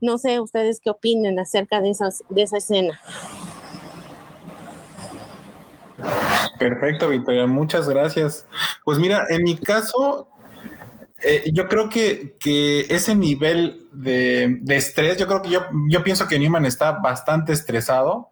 [0.00, 3.00] No sé ustedes qué opinen acerca de, esas, de esa escena.
[6.58, 8.46] Perfecto, Victoria, muchas gracias.
[8.84, 10.28] Pues mira, en mi caso,
[11.22, 16.02] eh, yo creo que, que ese nivel de, de, estrés, yo creo que yo, yo
[16.04, 18.30] pienso que Newman está bastante estresado.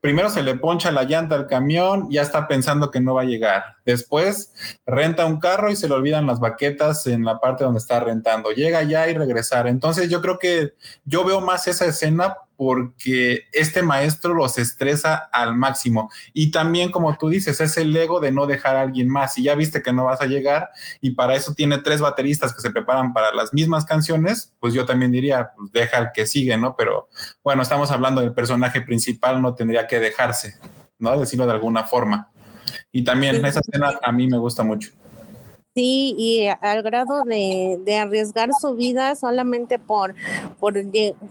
[0.00, 3.24] Primero se le poncha la llanta al camión, ya está pensando que no va a
[3.24, 3.64] llegar.
[3.86, 4.52] Después
[4.84, 8.50] renta un carro y se le olvidan las baquetas en la parte donde está rentando.
[8.50, 9.66] Llega ya y regresar.
[9.66, 10.74] Entonces yo creo que
[11.06, 16.10] yo veo más esa escena porque este maestro los estresa al máximo.
[16.32, 19.36] Y también, como tú dices, es el ego de no dejar a alguien más.
[19.38, 22.60] Y ya viste que no vas a llegar y para eso tiene tres bateristas que
[22.60, 26.56] se preparan para las mismas canciones, pues yo también diría, pues deja al que sigue,
[26.56, 26.76] ¿no?
[26.76, 27.08] Pero
[27.42, 30.56] bueno, estamos hablando del personaje principal, no tendría que dejarse,
[30.98, 31.18] ¿no?
[31.18, 32.30] Decirlo de alguna forma.
[32.92, 34.90] Y también esa escena a mí me gusta mucho.
[35.74, 40.14] Sí, y al grado de, de, arriesgar su vida solamente por,
[40.60, 40.74] por,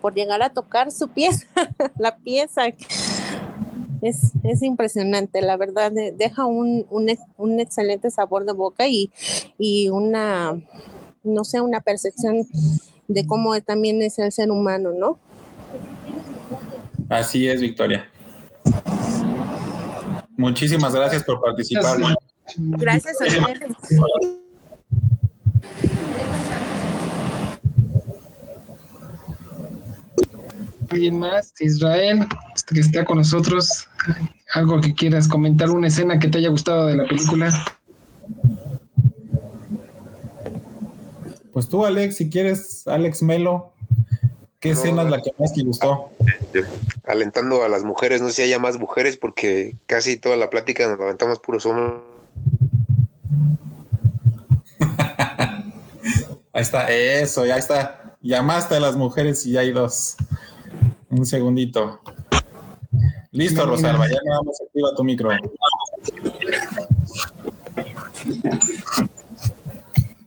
[0.02, 1.48] por llegar a tocar su pieza,
[1.98, 2.64] la pieza.
[4.02, 9.12] Es, es, impresionante, la verdad, deja un, un, un, excelente sabor de boca y,
[9.58, 10.62] y una,
[11.24, 12.46] no sé, una percepción
[13.08, 15.20] de cómo también es el ser humano, ¿no?
[17.08, 18.10] Así es, Victoria.
[20.36, 21.98] Muchísimas gracias por participar.
[21.98, 23.08] Gracias a ustedes.
[30.89, 31.54] ¿Alguien más?
[31.60, 32.28] Israel,
[32.72, 33.88] que está con nosotros.
[34.54, 35.72] ¿Algo que quieras comentar?
[35.72, 37.52] ¿Una escena que te haya gustado de la película?
[41.52, 43.74] Pues tú, Alex, si quieres, Alex Melo,
[44.60, 46.12] ¿qué no, escena es la que más te gustó?
[47.06, 50.88] Alentando a las mujeres, no sé si haya más mujeres, porque casi toda la plática
[50.88, 52.12] nos levantamos puros hombres.
[56.53, 58.17] Ahí está, eso, ya está.
[58.21, 60.15] Llamaste a las mujeres y ya hay dos.
[61.09, 61.99] Un segundito.
[63.31, 65.31] Listo, Rosalba, ya nada más activa tu micro.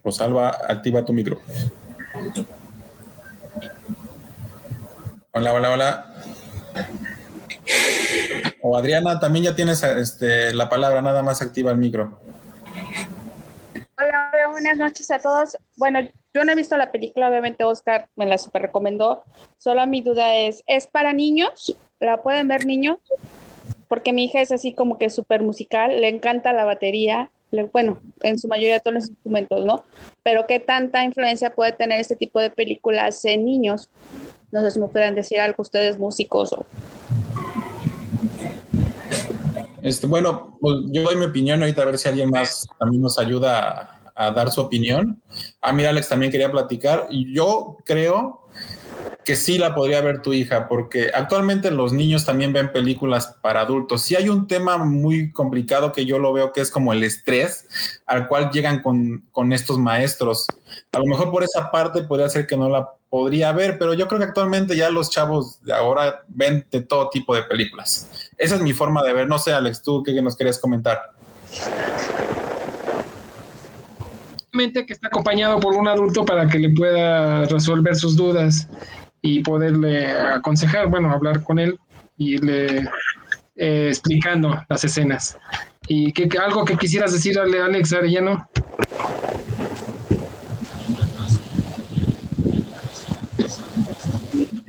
[0.05, 1.41] Rosalba, activa tu micro.
[5.33, 6.16] Hola, hola, hola.
[8.69, 12.19] O Adriana, también ya tienes este, la palabra, nada más activa el micro.
[13.97, 15.57] Hola, buenas noches a todos.
[15.77, 16.01] Bueno,
[16.35, 19.23] yo no he visto la película, obviamente Oscar me la super recomendó.
[19.59, 21.77] Solo mi duda es, ¿es para niños?
[22.01, 22.99] ¿La pueden ver niños?
[23.87, 27.31] Porque mi hija es así como que súper musical, le encanta la batería,
[27.73, 29.85] bueno, en su mayoría todos los instrumentos, ¿no?
[30.25, 33.91] Pero ¿qué tanta influencia puede tener este tipo de películas en niños?
[34.51, 36.67] No sé si me pueden decir algo ustedes músicos o...
[39.87, 43.21] Este, bueno, pues yo doy mi opinión ahorita a ver si alguien más también nos
[43.21, 45.23] ayuda a, dar su opinión.
[45.61, 48.47] A mí Alex también quería platicar yo creo
[49.25, 53.63] que sí la podría ver tu hija, porque actualmente los niños también ven películas para
[53.63, 54.03] adultos.
[54.03, 57.67] Sí hay un tema muy complicado que yo lo veo que es como el estrés
[58.07, 60.47] al cual llegan con, con estos maestros.
[60.93, 64.07] A lo mejor por esa parte podría ser que no la podría ver, pero yo
[64.07, 68.09] creo que actualmente ya los chavos de ahora ven de todo tipo de películas.
[68.39, 69.27] Esa es mi forma de ver.
[69.27, 71.13] No sé, Alex, tú qué nos querías comentar.
[74.57, 78.69] Que está acompañado por un adulto para que le pueda resolver sus dudas
[79.21, 81.79] y poderle aconsejar, bueno, hablar con él
[82.17, 82.89] y le
[83.57, 85.39] eh, explicando las escenas.
[85.89, 88.49] ¿Y que, que, algo que quisieras decirle a Alex Arellano?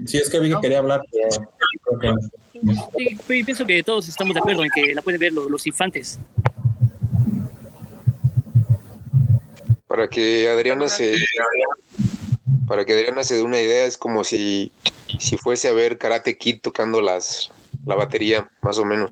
[0.05, 1.51] Sí, es que vi que quería hablar, pero
[1.99, 3.17] creo que...
[3.27, 6.19] Sí, pienso que todos estamos de acuerdo en que la pueden ver los, los infantes.
[9.97, 11.15] Para que Adriana se
[12.67, 14.71] para que Adriana se dé una idea, es como si,
[15.17, 17.49] si fuese a ver Karate Kid tocando las
[17.83, 19.09] la batería, más o menos.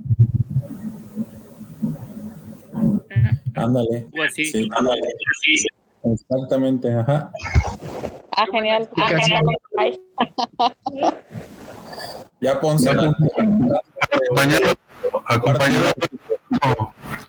[3.55, 4.05] Ándale.
[4.11, 4.45] Pues sí.
[4.45, 5.01] Sí, ándale.
[6.03, 7.31] Exactamente, ajá.
[8.37, 8.87] Ah, genial.
[8.97, 9.99] Ah, genial.
[12.41, 12.91] Ya Ponce.
[12.91, 14.75] Acompañado,
[15.25, 15.93] acompañado,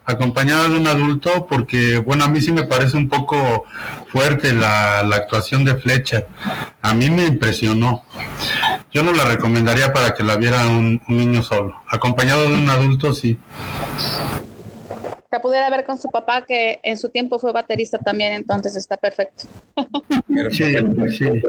[0.05, 3.65] acompañado de un adulto, porque, bueno, a mí sí me parece un poco
[4.09, 6.27] fuerte la, la actuación de Fletcher.
[6.83, 8.05] A mí me impresionó.
[8.93, 11.83] Yo no la recomendaría para que la viera un, un niño solo.
[11.89, 13.39] Acompañado de un adulto, sí.
[15.31, 18.97] La pudiera ver con su papá, que en su tiempo fue baterista también, entonces está
[18.97, 19.45] perfecto.
[20.51, 20.75] Sí,
[21.11, 21.43] sí.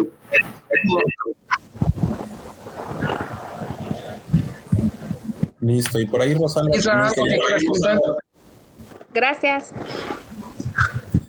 [5.68, 6.72] Listo, y por ahí Rosalba.
[9.14, 9.74] Gracias.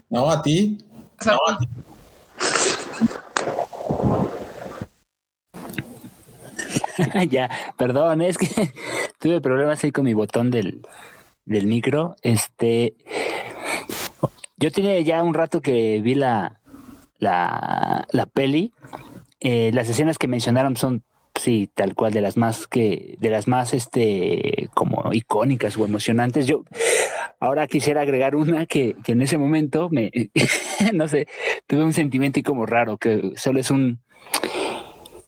[0.08, 0.78] No, a ti.
[1.26, 1.68] No, a ti.
[7.30, 8.46] ya, perdón, es que
[9.18, 10.86] tuve problemas ahí con mi botón del,
[11.44, 12.14] del micro.
[12.22, 12.94] Este,
[14.56, 16.60] yo tenía ya un rato que vi la,
[17.18, 18.72] la, la peli.
[19.40, 21.02] Eh, las escenas que mencionaron son
[21.38, 26.46] sí, tal cual de las más que de las más este como icónicas o emocionantes.
[26.46, 26.64] Yo
[27.40, 30.10] ahora quisiera agregar una que, que en ese momento me
[30.92, 31.28] no sé,
[31.66, 34.00] tuve un sentimiento y como raro que solo es un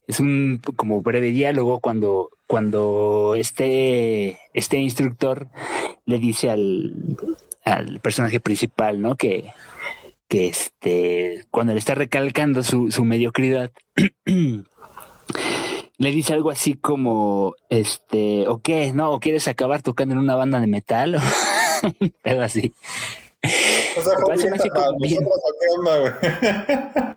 [0.06, 5.48] es un como breve diálogo cuando cuando este este instructor
[6.04, 6.94] le dice al
[7.64, 9.16] al personaje principal, ¿no?
[9.16, 9.52] Que
[10.28, 13.70] que este cuando le está recalcando su, su mediocridad
[16.00, 18.90] le dice algo así como, este, ¿o qué?
[18.94, 19.12] ¿No?
[19.12, 21.20] ¿O quieres acabar tocando en una banda de metal?
[22.24, 22.72] algo así.
[23.98, 25.28] O sea, como bien.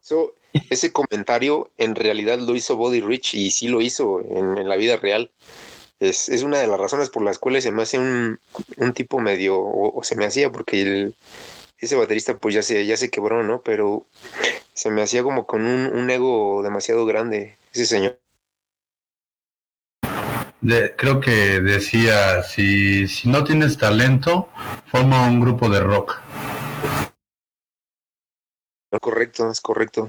[0.00, 0.34] So,
[0.70, 4.76] ese comentario en realidad lo hizo Body Rich y sí lo hizo en, en la
[4.76, 5.30] vida real.
[6.00, 8.40] Es, es, una de las razones por las cuales se me hace un,
[8.78, 11.14] un tipo medio, o, o, se me hacía, porque el,
[11.78, 13.60] ese baterista pues ya se, ya se quebró, ¿no?
[13.60, 14.06] Pero
[14.74, 18.18] se me hacía como con un, un ego demasiado grande, ese señor.
[20.60, 24.48] De, creo que decía, si, si no tienes talento,
[24.86, 26.20] forma un grupo de rock.
[29.00, 30.08] Correcto, es correcto.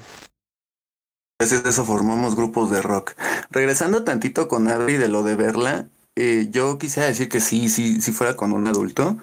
[1.40, 3.14] A veces de eso formamos grupos de rock.
[3.50, 8.02] Regresando tantito con Adri de lo de verla, eh, yo quisiera decir que sí, sí,
[8.02, 9.18] sí fuera con un adulto.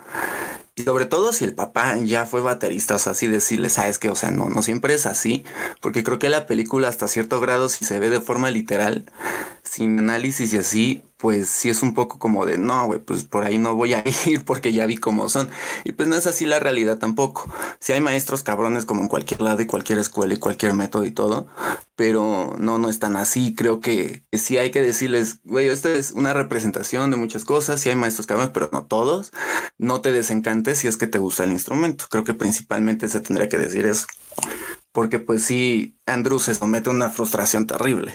[0.84, 4.14] Sobre todo si el papá ya fue baterista, o sea, así decirle, sabes que, o
[4.14, 5.44] sea, no, no siempre es así,
[5.80, 9.04] porque creo que la película hasta cierto grado, si se ve de forma literal,
[9.62, 13.44] sin análisis y así, pues sí es un poco como de, no, güey, pues por
[13.44, 15.50] ahí no voy a ir porque ya vi cómo son.
[15.84, 17.52] Y pues no es así la realidad tampoco.
[17.78, 21.10] Si hay maestros cabrones como en cualquier lado y cualquier escuela y cualquier método y
[21.10, 21.46] todo,
[21.94, 23.54] pero no, no es tan así.
[23.54, 27.80] Creo que, que sí hay que decirles, güey, esta es una representación de muchas cosas,
[27.82, 29.30] sí hay maestros cabrones, pero no todos.
[29.76, 32.06] No te desencantes si es que te gusta el instrumento.
[32.08, 34.06] Creo que principalmente se tendría que decir eso.
[34.92, 38.14] Porque pues sí, Andrew se somete a una frustración terrible.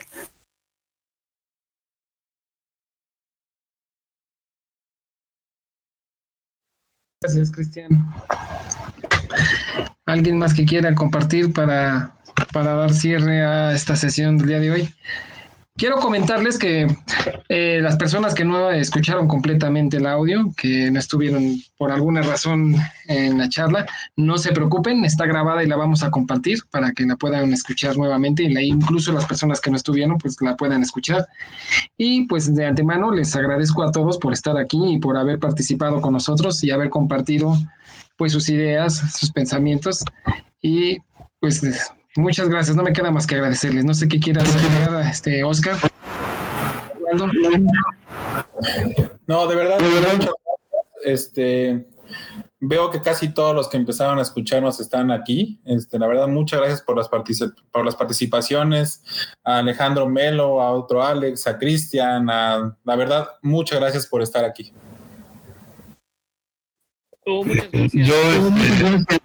[7.26, 7.90] Gracias, Cristian.
[10.06, 12.16] ¿Alguien más que quiera compartir para,
[12.54, 14.94] para dar cierre a esta sesión del día de hoy?
[15.78, 16.88] Quiero comentarles que
[17.50, 22.78] eh, las personas que no escucharon completamente el audio, que no estuvieron por alguna razón
[23.10, 27.06] en la charla, no se preocupen, está grabada y la vamos a compartir para que
[27.06, 30.82] la puedan escuchar nuevamente y la, incluso las personas que no estuvieron pues la puedan
[30.82, 31.28] escuchar.
[31.98, 36.00] Y pues de antemano les agradezco a todos por estar aquí y por haber participado
[36.00, 37.54] con nosotros y haber compartido
[38.16, 40.06] pues sus ideas, sus pensamientos
[40.62, 41.00] y
[41.42, 41.62] pues
[42.18, 43.84] Muchas gracias, no me queda más que agradecerles.
[43.84, 45.78] No sé qué quieras agregar, este, Oscar.
[49.28, 50.30] No, de verdad, de verdad,
[51.04, 51.88] este,
[52.60, 55.60] veo que casi todos los que empezaron a escucharnos están aquí.
[55.66, 59.04] Este, la verdad, muchas gracias por las, por las participaciones.
[59.44, 64.46] A Alejandro Melo, a otro Alex, a Cristian, a, la verdad, muchas gracias por estar
[64.46, 64.72] aquí.
[67.26, 68.08] Oh, muchas gracias.
[68.08, 68.16] Yo,
[68.96, 69.20] este,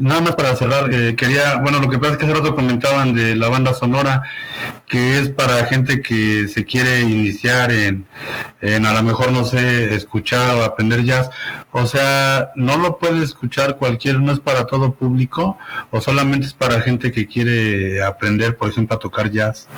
[0.00, 3.14] nada más para cerrar, eh, quería, bueno, lo que pasa es que hace rato comentaban
[3.14, 4.22] de la banda sonora,
[4.86, 8.06] que es para gente que se quiere iniciar en,
[8.60, 11.30] en a lo mejor, no sé, escuchar o aprender jazz.
[11.72, 15.58] O sea, no lo puede escuchar cualquiera, no es para todo público,
[15.90, 19.68] o solamente es para gente que quiere aprender, por ejemplo, a tocar jazz.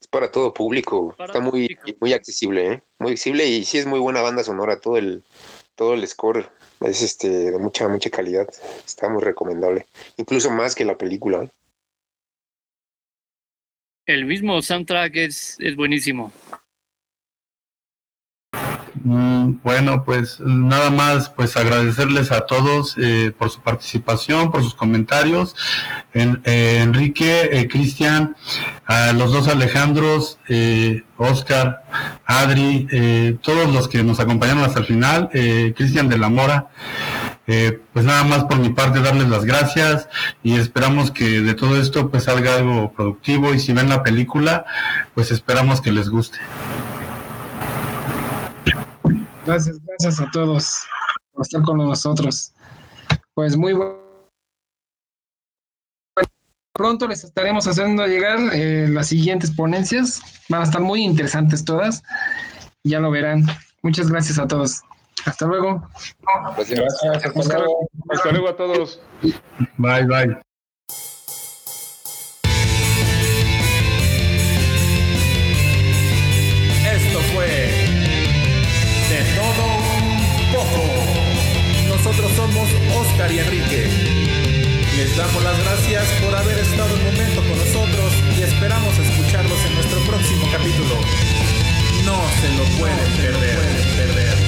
[0.00, 1.98] Es para todo público, Para está muy, público.
[2.00, 2.82] muy accesible, ¿eh?
[2.98, 5.24] Muy accesible y sí es muy buena banda sonora, todo el,
[5.80, 6.46] todo el score
[6.80, 8.46] es este de mucha, mucha calidad,
[8.84, 9.86] está muy recomendable,
[10.18, 11.44] incluso más que la película.
[11.44, 11.50] ¿eh?
[14.04, 16.34] El mismo soundtrack es, es buenísimo.
[19.02, 24.74] Mm, Bueno, pues nada más, pues agradecerles a todos eh, por su participación, por sus
[24.74, 25.56] comentarios.
[26.12, 28.36] En- eh, Enrique, eh, Cristian,
[28.86, 31.82] a los dos Alejandros, eh, Oscar,
[32.26, 36.68] Adri, eh, todos los que nos acompañaron hasta el final, eh, Cristian de la Mora.
[37.92, 40.08] Pues nada más por mi parte darles las gracias
[40.44, 44.64] y esperamos que de todo esto pues salga algo productivo y si ven la película
[45.14, 46.38] pues esperamos que les guste.
[49.46, 50.86] Gracias, gracias a todos
[51.32, 52.52] por estar con nosotros.
[53.34, 53.98] Pues muy bueno.
[56.72, 60.22] Pronto les estaremos haciendo llegar eh, las siguientes ponencias.
[60.48, 62.02] Van a estar muy interesantes todas.
[62.84, 63.44] Ya lo verán.
[63.82, 64.82] Muchas gracias a todos.
[65.26, 65.86] Hasta luego.
[66.56, 66.78] Gracias.
[67.02, 67.58] Gracias, hasta Oscar.
[67.60, 67.88] luego.
[68.10, 69.00] Hasta luego a todos.
[69.76, 70.49] Bye, bye.
[82.10, 83.88] Nosotros somos Oscar y Enrique.
[84.96, 89.74] Les damos las gracias por haber estado un momento con nosotros y esperamos escucharlos en
[89.76, 90.96] nuestro próximo capítulo.
[92.04, 93.58] No se lo pueden perder.
[93.96, 94.39] perder.